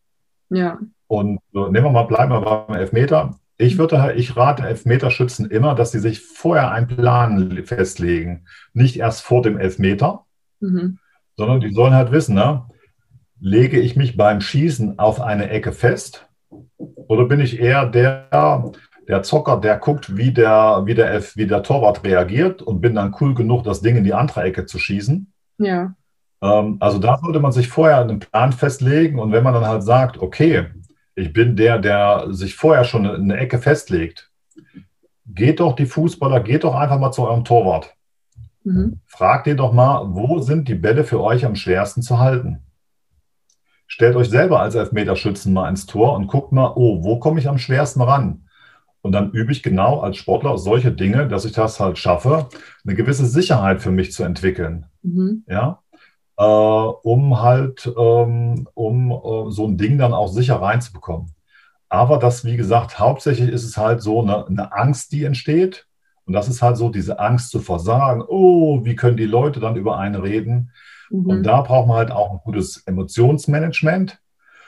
Ja. 0.50 0.78
Und 1.06 1.40
äh, 1.54 1.58
nehmen 1.58 1.84
wir 1.84 1.90
mal, 1.90 2.02
bleiben 2.02 2.32
wir 2.32 2.40
beim 2.40 2.76
Elfmeter. 2.76 3.38
Ich 3.56 3.78
würde, 3.78 4.14
ich 4.16 4.36
rate 4.36 4.64
Elfmeterschützen 4.64 5.50
immer, 5.50 5.74
dass 5.74 5.92
sie 5.92 6.00
sich 6.00 6.20
vorher 6.20 6.70
einen 6.72 6.88
Plan 6.88 7.62
festlegen. 7.64 8.46
Nicht 8.74 8.96
erst 8.96 9.22
vor 9.22 9.42
dem 9.42 9.58
Elfmeter, 9.58 10.26
mhm 10.60 10.98
sondern 11.36 11.60
die 11.60 11.72
sollen 11.72 11.94
halt 11.94 12.12
wissen, 12.12 12.34
ne? 12.34 12.64
lege 13.40 13.78
ich 13.78 13.96
mich 13.96 14.16
beim 14.16 14.40
Schießen 14.40 14.98
auf 14.98 15.20
eine 15.20 15.50
Ecke 15.50 15.72
fest 15.72 16.28
oder 16.78 17.26
bin 17.26 17.40
ich 17.40 17.60
eher 17.60 17.86
der, 17.86 18.72
der 19.06 19.22
Zocker, 19.22 19.60
der 19.60 19.78
guckt, 19.78 20.16
wie 20.16 20.32
der, 20.32 20.82
wie, 20.86 20.94
der, 20.94 21.22
wie 21.34 21.46
der 21.46 21.62
Torwart 21.62 22.04
reagiert 22.04 22.62
und 22.62 22.80
bin 22.80 22.94
dann 22.94 23.14
cool 23.20 23.34
genug, 23.34 23.64
das 23.64 23.80
Ding 23.80 23.96
in 23.96 24.04
die 24.04 24.14
andere 24.14 24.42
Ecke 24.42 24.66
zu 24.66 24.78
schießen. 24.78 25.30
Ja. 25.58 25.94
Ähm, 26.42 26.76
also 26.80 26.98
da 26.98 27.18
sollte 27.18 27.40
man 27.40 27.52
sich 27.52 27.68
vorher 27.68 28.00
einen 28.00 28.20
Plan 28.20 28.52
festlegen 28.52 29.18
und 29.18 29.32
wenn 29.32 29.44
man 29.44 29.54
dann 29.54 29.66
halt 29.66 29.82
sagt, 29.82 30.18
okay, 30.18 30.66
ich 31.14 31.32
bin 31.32 31.56
der, 31.56 31.78
der 31.78 32.26
sich 32.30 32.56
vorher 32.56 32.84
schon 32.84 33.06
eine 33.06 33.36
Ecke 33.36 33.58
festlegt, 33.58 34.30
geht 35.26 35.60
doch 35.60 35.76
die 35.76 35.86
Fußballer, 35.86 36.40
geht 36.40 36.64
doch 36.64 36.74
einfach 36.74 36.98
mal 36.98 37.12
zu 37.12 37.26
eurem 37.26 37.44
Torwart. 37.44 37.94
Mhm. 38.64 39.00
Fragt 39.06 39.46
ihr 39.46 39.54
doch 39.54 39.72
mal, 39.72 40.14
wo 40.14 40.40
sind 40.40 40.68
die 40.68 40.74
Bälle 40.74 41.04
für 41.04 41.22
euch 41.22 41.44
am 41.44 41.54
schwersten 41.54 42.02
zu 42.02 42.18
halten? 42.18 42.60
Stellt 43.86 44.16
euch 44.16 44.28
selber 44.28 44.60
als 44.60 44.74
Elfmeterschützen 44.74 45.52
mal 45.52 45.68
ins 45.68 45.86
Tor 45.86 46.16
und 46.16 46.26
guckt 46.26 46.52
mal, 46.52 46.72
oh, 46.74 47.04
wo 47.04 47.18
komme 47.18 47.38
ich 47.38 47.48
am 47.48 47.58
schwersten 47.58 48.00
ran? 48.00 48.48
Und 49.02 49.12
dann 49.12 49.32
übe 49.32 49.52
ich 49.52 49.62
genau 49.62 50.00
als 50.00 50.16
Sportler 50.16 50.56
solche 50.56 50.90
Dinge, 50.90 51.28
dass 51.28 51.44
ich 51.44 51.52
das 51.52 51.78
halt 51.78 51.98
schaffe, 51.98 52.48
eine 52.84 52.94
gewisse 52.94 53.26
Sicherheit 53.26 53.82
für 53.82 53.90
mich 53.90 54.12
zu 54.12 54.24
entwickeln. 54.24 54.86
Mhm. 55.02 55.44
Ja, 55.46 55.82
äh, 56.38 56.42
um 56.42 57.40
halt, 57.42 57.86
ähm, 57.98 58.66
um 58.74 59.10
äh, 59.10 59.50
so 59.50 59.66
ein 59.66 59.76
Ding 59.76 59.98
dann 59.98 60.14
auch 60.14 60.28
sicher 60.28 60.56
reinzubekommen. 60.56 61.34
Aber 61.88 62.18
das, 62.18 62.44
wie 62.44 62.56
gesagt, 62.56 62.98
hauptsächlich 62.98 63.50
ist 63.50 63.64
es 63.64 63.76
halt 63.76 64.02
so 64.02 64.22
eine, 64.22 64.46
eine 64.46 64.72
Angst, 64.72 65.12
die 65.12 65.24
entsteht. 65.24 65.86
Und 66.26 66.32
das 66.32 66.48
ist 66.48 66.62
halt 66.62 66.76
so 66.76 66.88
diese 66.88 67.18
Angst 67.18 67.50
zu 67.50 67.60
versagen. 67.60 68.22
Oh, 68.26 68.84
wie 68.84 68.96
können 68.96 69.16
die 69.16 69.26
Leute 69.26 69.60
dann 69.60 69.76
über 69.76 69.98
einen 69.98 70.14
reden? 70.14 70.70
Mhm. 71.10 71.26
Und 71.26 71.42
da 71.42 71.60
braucht 71.60 71.88
man 71.88 71.98
halt 71.98 72.10
auch 72.10 72.32
ein 72.32 72.40
gutes 72.44 72.82
Emotionsmanagement. 72.86 74.18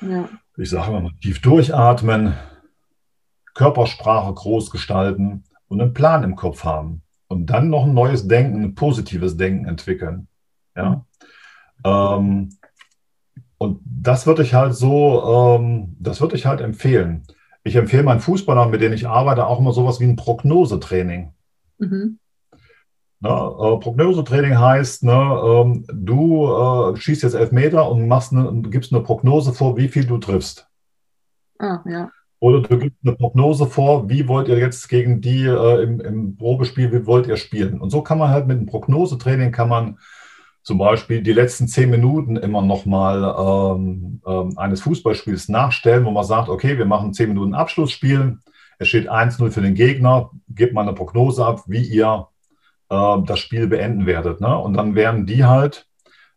Ja. 0.01 0.29
Ich 0.57 0.71
sage 0.71 0.91
immer 0.91 1.01
mal 1.01 1.13
tief 1.23 1.41
durchatmen, 1.41 2.35
Körpersprache 3.55 4.33
groß 4.35 4.71
gestalten 4.71 5.45
und 5.69 5.81
einen 5.81 5.95
Plan 5.95 6.23
im 6.23 6.37
Kopf 6.37 6.65
haben. 6.65 7.03
Und 7.29 7.47
dann 7.47 7.71
noch 7.71 7.85
ein 7.85 7.95
neues 7.95 8.29
Denken, 8.29 8.63
ein 8.63 8.75
positives 8.75 9.37
Denken 9.37 9.67
entwickeln. 9.67 10.29
Ja. 10.77 11.05
Mhm. 11.85 11.85
Ähm, 11.85 12.51
und 13.59 13.81
das 13.85 14.27
würde 14.27 14.43
ich 14.43 14.55
halt 14.55 14.75
so, 14.75 15.59
ähm, 15.59 15.97
das 15.99 16.21
würde 16.21 16.37
ich 16.37 16.45
halt 16.47 16.61
empfehlen. 16.61 17.27
Ich 17.65 17.75
empfehle 17.75 18.03
meinen 18.03 18.21
Fußballern, 18.21 18.71
mit 18.71 18.81
denen 18.81 18.95
ich 18.95 19.09
arbeite, 19.09 19.47
auch 19.47 19.59
immer 19.59 19.73
sowas 19.73 19.99
wie 19.99 20.05
ein 20.05 20.17
Prognosetraining. 20.17 21.33
Mhm. 21.79 22.19
Na, 23.21 23.49
äh, 23.49 23.79
Prognosetraining 23.79 24.59
heißt, 24.59 25.05
ne, 25.05 25.13
ähm, 25.13 25.85
du 25.91 26.47
äh, 26.47 26.97
schießt 26.97 27.23
jetzt 27.23 27.35
elf 27.35 27.51
Meter 27.51 27.91
und 27.91 28.07
machst 28.09 28.33
eine, 28.33 28.63
gibst 28.69 28.93
eine 28.93 29.03
Prognose 29.03 29.53
vor, 29.53 29.77
wie 29.77 29.89
viel 29.89 30.05
du 30.05 30.19
triffst. 30.19 30.69
Ah, 31.59 31.81
ja. 31.87 32.11
Oder 32.39 32.61
du 32.61 32.79
gibst 32.79 32.99
eine 33.03 33.17
Prognose 33.17 33.67
vor, 33.67 34.11
wie 34.11 34.29
wollt 34.29 34.49
ihr 34.49 34.59
jetzt 34.59 34.89
gegen 34.89 35.23
die 35.23 35.45
äh, 35.45 35.83
im, 35.83 36.01
im, 36.01 36.37
Probespiel, 36.37 36.93
wie 36.93 37.07
wollt 37.07 37.27
ihr 37.27 37.39
spielen? 37.39 37.81
Und 37.81 37.89
so 37.89 38.03
kann 38.03 38.19
man 38.19 38.29
halt 38.29 38.47
mit 38.47 38.59
einem 38.59 38.67
Prognosetraining 38.67 39.53
kann 39.53 39.71
man 39.71 39.99
zum 40.63 40.79
Beispiel 40.79 41.23
die 41.23 41.33
letzten 41.33 41.69
zehn 41.69 41.89
Minuten 41.89 42.37
immer 42.37 42.61
nochmal 42.61 43.23
ähm, 43.39 44.21
ähm, 44.27 44.59
eines 44.59 44.83
Fußballspiels 44.83 45.49
nachstellen, 45.49 46.05
wo 46.05 46.11
man 46.11 46.25
sagt, 46.25 46.51
okay, 46.51 46.77
wir 46.77 46.85
machen 46.85 47.15
zehn 47.15 47.31
Minuten 47.31 47.55
Abschlussspiel 47.55 48.39
es 48.79 48.89
steht 48.89 49.11
1-0 49.11 49.51
für 49.51 49.63
den 49.63 49.75
Gegner, 49.75 50.31
gebt 50.49 50.75
mal 50.75 50.83
eine 50.83 50.93
Prognose 50.93 51.45
ab, 51.45 51.63
wie 51.67 51.83
ihr 51.83 52.29
äh, 52.91 53.17
das 53.25 53.39
Spiel 53.39 53.67
beenden 53.67 54.07
werdet. 54.07 54.41
Ne? 54.41 54.57
Und 54.57 54.75
dann 54.75 54.95
werden 54.95 55.27
die 55.27 55.45
halt 55.45 55.87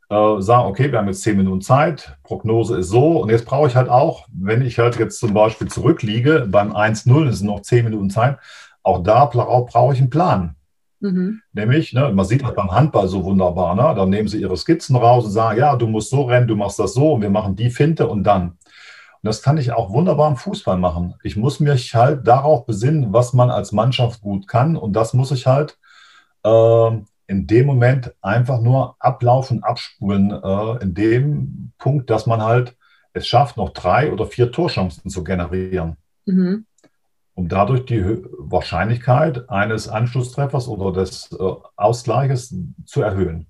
äh, 0.09 0.41
sagen, 0.41 0.67
okay, 0.67 0.91
wir 0.91 0.99
haben 0.99 1.07
jetzt 1.07 1.21
10 1.21 1.37
Minuten 1.37 1.61
Zeit, 1.61 2.17
Prognose 2.23 2.77
ist 2.77 2.89
so. 2.89 3.21
Und 3.21 3.29
jetzt 3.29 3.45
brauche 3.45 3.67
ich 3.67 3.75
halt 3.75 3.89
auch, 3.89 4.27
wenn 4.33 4.61
ich 4.61 4.79
halt 4.79 4.97
jetzt 4.97 5.19
zum 5.19 5.33
Beispiel 5.33 5.67
zurückliege, 5.67 6.47
beim 6.49 6.75
1-0 6.75 7.29
ist 7.29 7.41
noch 7.41 7.61
10 7.61 7.85
Minuten 7.85 8.09
Zeit, 8.09 8.37
auch 8.83 9.03
da 9.03 9.25
brauche 9.25 9.93
ich 9.93 9.99
einen 9.99 10.09
Plan. 10.09 10.55
Mhm. 11.01 11.41
Nämlich, 11.53 11.93
ne, 11.93 12.11
man 12.13 12.25
sieht 12.25 12.43
halt 12.43 12.55
beim 12.55 12.71
Handball 12.71 13.07
so 13.07 13.23
wunderbar, 13.23 13.75
ne? 13.75 13.93
da 13.95 14.05
nehmen 14.05 14.27
sie 14.27 14.41
ihre 14.41 14.57
Skizzen 14.57 14.95
raus 14.95 15.25
und 15.25 15.31
sagen, 15.31 15.57
ja, 15.57 15.75
du 15.75 15.87
musst 15.87 16.09
so 16.09 16.23
rennen, 16.23 16.47
du 16.47 16.55
machst 16.55 16.79
das 16.79 16.93
so 16.93 17.13
und 17.13 17.21
wir 17.21 17.29
machen 17.29 17.55
die 17.55 17.69
Finte 17.69 18.07
und 18.07 18.23
dann. 18.23 18.57
Und 19.21 19.27
das 19.27 19.41
kann 19.41 19.57
ich 19.57 19.73
auch 19.73 19.91
wunderbar 19.91 20.29
im 20.29 20.37
Fußball 20.37 20.77
machen. 20.77 21.15
Ich 21.23 21.35
muss 21.35 21.59
mich 21.59 21.93
halt 21.93 22.25
darauf 22.25 22.65
besinnen, 22.65 23.11
was 23.11 23.33
man 23.33 23.49
als 23.49 23.73
Mannschaft 23.73 24.21
gut 24.21 24.47
kann. 24.47 24.77
Und 24.77 24.93
das 24.93 25.13
muss 25.13 25.31
ich 25.31 25.45
halt 25.45 25.77
äh, 26.43 26.89
in 27.27 27.45
dem 27.45 27.65
Moment 27.65 28.15
einfach 28.21 28.61
nur 28.61 28.95
ablaufen, 28.99 29.61
abspulen, 29.63 30.31
äh, 30.31 30.83
in 30.83 30.93
dem 30.93 31.71
Punkt, 31.77 32.09
dass 32.09 32.25
man 32.25 32.41
halt 32.41 32.75
es 33.13 33.27
schafft, 33.27 33.57
noch 33.57 33.69
drei 33.69 34.11
oder 34.11 34.25
vier 34.25 34.51
Torchancen 34.51 35.09
zu 35.09 35.23
generieren. 35.23 35.97
Mhm. 36.25 36.65
Um 37.33 37.47
dadurch 37.47 37.85
die 37.85 38.03
Wahrscheinlichkeit 38.37 39.49
eines 39.49 39.87
Anschlusstreffers 39.87 40.67
oder 40.67 40.91
des 40.91 41.31
äh, 41.31 41.53
Ausgleiches 41.75 42.55
zu 42.85 43.01
erhöhen. 43.01 43.47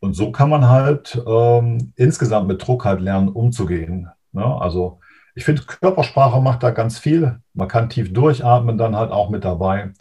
Und 0.00 0.14
so 0.14 0.32
kann 0.32 0.50
man 0.50 0.68
halt 0.68 1.22
ähm, 1.26 1.92
insgesamt 1.96 2.46
mit 2.46 2.66
Druck 2.66 2.84
halt 2.84 3.00
lernen, 3.00 3.28
umzugehen. 3.28 4.08
Ne? 4.34 4.44
Also 4.44 5.00
ich 5.34 5.44
finde, 5.44 5.62
Körpersprache 5.62 6.40
macht 6.40 6.62
da 6.62 6.70
ganz 6.70 6.98
viel. 6.98 7.40
Man 7.54 7.68
kann 7.68 7.88
tief 7.88 8.12
durchatmen 8.12 8.78
dann 8.78 8.96
halt 8.96 9.10
auch 9.10 9.30
mit 9.30 9.44
dabei. 9.44 9.92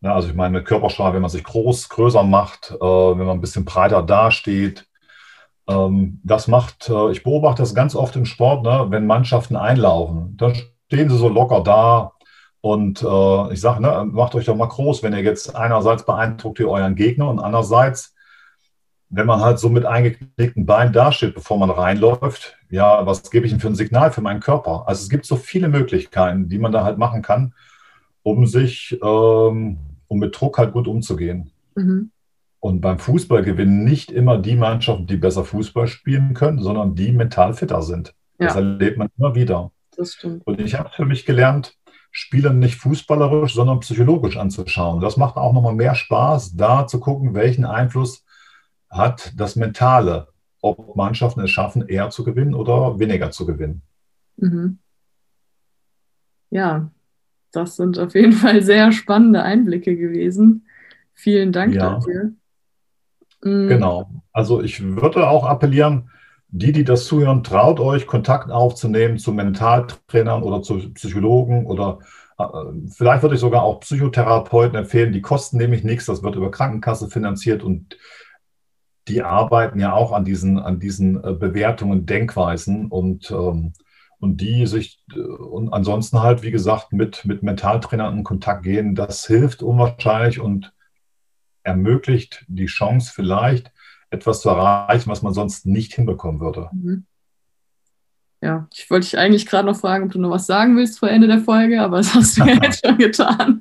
Ne? 0.00 0.12
Also 0.12 0.28
ich 0.28 0.34
meine, 0.34 0.62
Körpersprache, 0.62 1.14
wenn 1.14 1.22
man 1.22 1.30
sich 1.30 1.44
groß, 1.44 1.88
größer 1.88 2.22
macht, 2.22 2.70
äh, 2.72 2.80
wenn 2.80 3.26
man 3.26 3.38
ein 3.38 3.40
bisschen 3.40 3.64
breiter 3.64 4.02
dasteht, 4.02 4.86
ähm, 5.68 6.20
das 6.24 6.48
macht, 6.48 6.88
äh, 6.88 7.10
ich 7.12 7.22
beobachte 7.22 7.62
das 7.62 7.74
ganz 7.74 7.94
oft 7.94 8.16
im 8.16 8.26
Sport, 8.26 8.64
ne? 8.64 8.86
wenn 8.90 9.06
Mannschaften 9.06 9.56
einlaufen, 9.56 10.36
dann 10.36 10.54
stehen 10.86 11.08
sie 11.10 11.16
so 11.16 11.28
locker 11.28 11.62
da, 11.62 12.12
Und 12.60 13.02
äh, 13.02 13.52
ich 13.52 13.60
sage, 13.60 13.82
ne, 13.82 14.04
macht 14.10 14.34
euch 14.36 14.44
doch 14.46 14.56
mal 14.56 14.68
groß, 14.68 15.02
wenn 15.02 15.12
ihr 15.14 15.22
jetzt 15.22 15.54
einerseits 15.56 16.06
beeindruckt 16.06 16.60
ihr 16.60 16.68
euren 16.70 16.94
Gegner 16.94 17.28
und 17.28 17.40
andererseits, 17.40 18.14
wenn 19.12 19.26
man 19.26 19.40
halt 19.40 19.58
so 19.58 19.68
mit 19.68 19.84
eingeknickten 19.84 20.64
Beinen 20.64 20.94
dasteht, 20.94 21.34
bevor 21.34 21.58
man 21.58 21.68
reinläuft, 21.68 22.56
ja, 22.70 23.04
was 23.04 23.30
gebe 23.30 23.44
ich 23.44 23.52
denn 23.52 23.60
für 23.60 23.68
ein 23.68 23.74
Signal 23.74 24.10
für 24.10 24.22
meinen 24.22 24.40
Körper? 24.40 24.84
Also 24.86 25.02
es 25.02 25.10
gibt 25.10 25.26
so 25.26 25.36
viele 25.36 25.68
Möglichkeiten, 25.68 26.48
die 26.48 26.58
man 26.58 26.72
da 26.72 26.82
halt 26.82 26.96
machen 26.96 27.20
kann, 27.20 27.52
um 28.22 28.46
sich, 28.46 28.98
ähm, 29.02 29.78
um 30.08 30.18
mit 30.18 30.40
Druck 30.40 30.56
halt 30.56 30.72
gut 30.72 30.88
umzugehen. 30.88 31.50
Mhm. 31.74 32.10
Und 32.58 32.80
beim 32.80 32.98
Fußball 32.98 33.42
gewinnen 33.42 33.84
nicht 33.84 34.10
immer 34.10 34.38
die 34.38 34.56
Mannschaften, 34.56 35.06
die 35.06 35.18
besser 35.18 35.44
Fußball 35.44 35.88
spielen 35.88 36.32
können, 36.32 36.62
sondern 36.62 36.94
die 36.94 37.12
mental 37.12 37.52
fitter 37.52 37.82
sind. 37.82 38.14
Ja. 38.38 38.46
Das 38.46 38.56
erlebt 38.56 38.96
man 38.96 39.08
immer 39.18 39.34
wieder. 39.34 39.72
Das 39.94 40.14
stimmt. 40.14 40.46
Und 40.46 40.58
ich 40.58 40.78
habe 40.78 40.88
für 40.88 41.04
mich 41.04 41.26
gelernt, 41.26 41.76
Spiele 42.10 42.54
nicht 42.54 42.76
fußballerisch, 42.76 43.52
sondern 43.52 43.80
psychologisch 43.80 44.38
anzuschauen. 44.38 45.00
Das 45.00 45.18
macht 45.18 45.36
auch 45.36 45.52
nochmal 45.52 45.74
mehr 45.74 45.94
Spaß, 45.94 46.56
da 46.56 46.86
zu 46.86 46.98
gucken, 46.98 47.34
welchen 47.34 47.66
Einfluss 47.66 48.24
hat 48.92 49.32
das 49.36 49.56
Mentale, 49.56 50.28
ob 50.60 50.94
Mannschaften 50.94 51.40
es 51.40 51.50
schaffen, 51.50 51.88
eher 51.88 52.10
zu 52.10 52.22
gewinnen 52.22 52.54
oder 52.54 52.98
weniger 52.98 53.30
zu 53.30 53.46
gewinnen. 53.46 53.82
Mhm. 54.36 54.78
Ja, 56.50 56.90
das 57.50 57.76
sind 57.76 57.98
auf 57.98 58.14
jeden 58.14 58.32
Fall 58.32 58.62
sehr 58.62 58.92
spannende 58.92 59.42
Einblicke 59.42 59.96
gewesen. 59.96 60.66
Vielen 61.14 61.52
Dank 61.52 61.74
ja. 61.74 61.94
dafür. 61.94 62.32
Mhm. 63.42 63.68
Genau. 63.68 64.10
Also 64.32 64.62
ich 64.62 64.82
würde 64.82 65.28
auch 65.28 65.44
appellieren, 65.44 66.10
die, 66.48 66.72
die 66.72 66.84
das 66.84 67.06
zuhören, 67.06 67.42
traut 67.42 67.80
euch, 67.80 68.06
Kontakt 68.06 68.50
aufzunehmen 68.50 69.18
zu 69.18 69.32
Mentaltrainern 69.32 70.42
oder 70.42 70.62
zu 70.62 70.92
Psychologen 70.92 71.66
oder 71.66 72.00
äh, 72.38 72.44
vielleicht 72.90 73.22
würde 73.22 73.36
ich 73.36 73.40
sogar 73.40 73.62
auch 73.62 73.80
Psychotherapeuten 73.80 74.76
empfehlen. 74.76 75.12
Die 75.14 75.22
kosten 75.22 75.56
nämlich 75.56 75.82
nichts, 75.82 76.06
das 76.06 76.22
wird 76.22 76.36
über 76.36 76.50
Krankenkasse 76.50 77.08
finanziert 77.08 77.62
und 77.62 77.96
die 79.12 79.22
arbeiten 79.22 79.78
ja 79.78 79.92
auch 79.92 80.12
an 80.12 80.24
diesen, 80.24 80.58
an 80.58 80.80
diesen 80.80 81.22
äh, 81.22 81.34
Bewertungen, 81.34 82.06
Denkweisen 82.06 82.86
und, 82.86 83.30
ähm, 83.30 83.74
und 84.18 84.40
die 84.40 84.66
sich 84.66 85.04
äh, 85.14 85.20
und 85.20 85.70
ansonsten 85.70 86.22
halt, 86.22 86.42
wie 86.42 86.50
gesagt, 86.50 86.94
mit, 86.94 87.26
mit 87.26 87.42
Mentaltrainern 87.42 88.16
in 88.16 88.24
Kontakt 88.24 88.62
gehen, 88.62 88.94
das 88.94 89.26
hilft 89.26 89.62
unwahrscheinlich 89.62 90.40
und 90.40 90.72
ermöglicht 91.62 92.46
die 92.48 92.66
Chance 92.66 93.12
vielleicht, 93.14 93.70
etwas 94.08 94.40
zu 94.40 94.48
erreichen, 94.48 95.10
was 95.10 95.22
man 95.22 95.34
sonst 95.34 95.66
nicht 95.66 95.94
hinbekommen 95.94 96.40
würde. 96.40 96.70
Mhm. 96.72 97.04
Ja, 98.40 98.66
ich 98.72 98.90
wollte 98.90 99.04
dich 99.04 99.18
eigentlich 99.18 99.46
gerade 99.46 99.66
noch 99.66 99.76
fragen, 99.76 100.06
ob 100.06 100.12
du 100.12 100.18
noch 100.18 100.30
was 100.30 100.46
sagen 100.46 100.76
willst 100.76 100.98
vor 100.98 101.10
Ende 101.10 101.28
der 101.28 101.40
Folge, 101.40 101.80
aber 101.82 101.98
das 101.98 102.14
hast 102.14 102.38
du 102.38 102.44
ja 102.44 102.54
jetzt 102.62 102.80
schon 102.86 102.96
getan. 102.96 103.60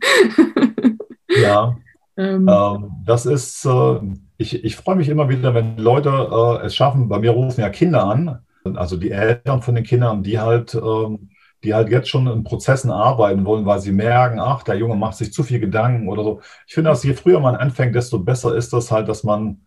ja, 1.27 1.77
ähm. 2.17 2.47
ähm, 2.47 2.91
das 3.05 3.25
ist, 3.25 3.65
äh, 3.65 3.99
ich, 4.41 4.63
ich 4.63 4.75
freue 4.75 4.95
mich 4.95 5.09
immer 5.09 5.29
wieder, 5.29 5.53
wenn 5.53 5.77
Leute 5.77 6.09
äh, 6.09 6.65
es 6.65 6.75
schaffen, 6.75 7.07
bei 7.07 7.19
mir 7.19 7.31
rufen 7.31 7.61
ja 7.61 7.69
Kinder 7.69 8.03
an, 8.03 8.39
also 8.75 8.97
die 8.97 9.11
Eltern 9.11 9.61
von 9.61 9.75
den 9.75 9.83
Kindern, 9.83 10.23
die 10.23 10.39
halt, 10.39 10.73
äh, 10.73 11.17
die 11.63 11.73
halt 11.73 11.89
jetzt 11.89 12.09
schon 12.09 12.27
in 12.27 12.43
Prozessen 12.43 12.91
arbeiten 12.91 13.45
wollen, 13.45 13.65
weil 13.65 13.79
sie 13.79 13.91
merken, 13.91 14.39
ach, 14.39 14.63
der 14.63 14.75
Junge 14.75 14.95
macht 14.95 15.15
sich 15.15 15.31
zu 15.31 15.43
viel 15.43 15.59
Gedanken 15.59 16.09
oder 16.09 16.23
so. 16.23 16.41
Ich 16.67 16.73
finde, 16.73 16.89
dass 16.89 17.03
je 17.03 17.13
früher 17.13 17.39
man 17.39 17.55
anfängt, 17.55 17.95
desto 17.95 18.19
besser 18.19 18.55
ist 18.55 18.73
das 18.73 18.91
halt, 18.91 19.07
dass 19.07 19.23
man 19.23 19.61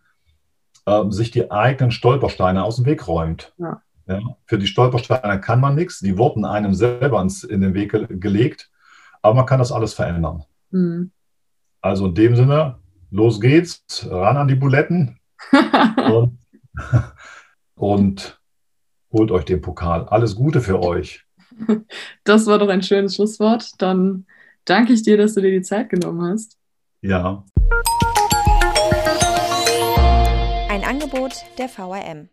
äh, 0.85 1.03
sich 1.09 1.31
die 1.31 1.49
eigenen 1.49 1.91
Stolpersteine 1.91 2.63
aus 2.63 2.75
dem 2.75 2.85
Weg 2.85 3.07
räumt. 3.07 3.53
Ja. 3.57 3.81
Ja, 4.07 4.19
für 4.45 4.59
die 4.59 4.67
Stolpersteine 4.67 5.41
kann 5.41 5.59
man 5.59 5.73
nichts, 5.73 5.99
die 5.99 6.15
wurden 6.15 6.45
einem 6.45 6.75
selber 6.75 7.19
ins, 7.23 7.43
in 7.43 7.61
den 7.61 7.73
Weg 7.73 7.91
ge 7.91 8.05
gelegt, 8.07 8.69
aber 9.23 9.33
man 9.33 9.47
kann 9.47 9.57
das 9.57 9.71
alles 9.71 9.95
verändern. 9.95 10.43
Mhm. 10.69 11.09
Also 11.81 12.05
in 12.05 12.13
dem 12.13 12.35
Sinne, 12.35 12.75
los 13.15 13.39
geht's, 13.39 13.81
ran 14.09 14.37
an 14.37 14.47
die 14.47 14.55
Buletten 14.55 15.19
und, 15.51 16.37
und 17.75 18.41
holt 19.11 19.31
euch 19.31 19.45
den 19.45 19.61
Pokal. 19.61 20.05
Alles 20.09 20.35
Gute 20.35 20.61
für 20.61 20.81
euch. 20.81 21.25
Das 22.25 22.45
war 22.47 22.59
doch 22.59 22.67
ein 22.67 22.83
schönes 22.83 23.15
Schlusswort. 23.15 23.71
Dann 23.77 24.25
danke 24.65 24.91
ich 24.91 25.03
dir, 25.03 25.17
dass 25.17 25.35
du 25.35 25.41
dir 25.41 25.51
die 25.51 25.61
Zeit 25.61 25.89
genommen 25.89 26.29
hast. 26.29 26.57
Ja. 27.01 27.45
Ein 30.69 30.83
Angebot 30.83 31.33
der 31.57 31.69
VRM. 31.69 32.27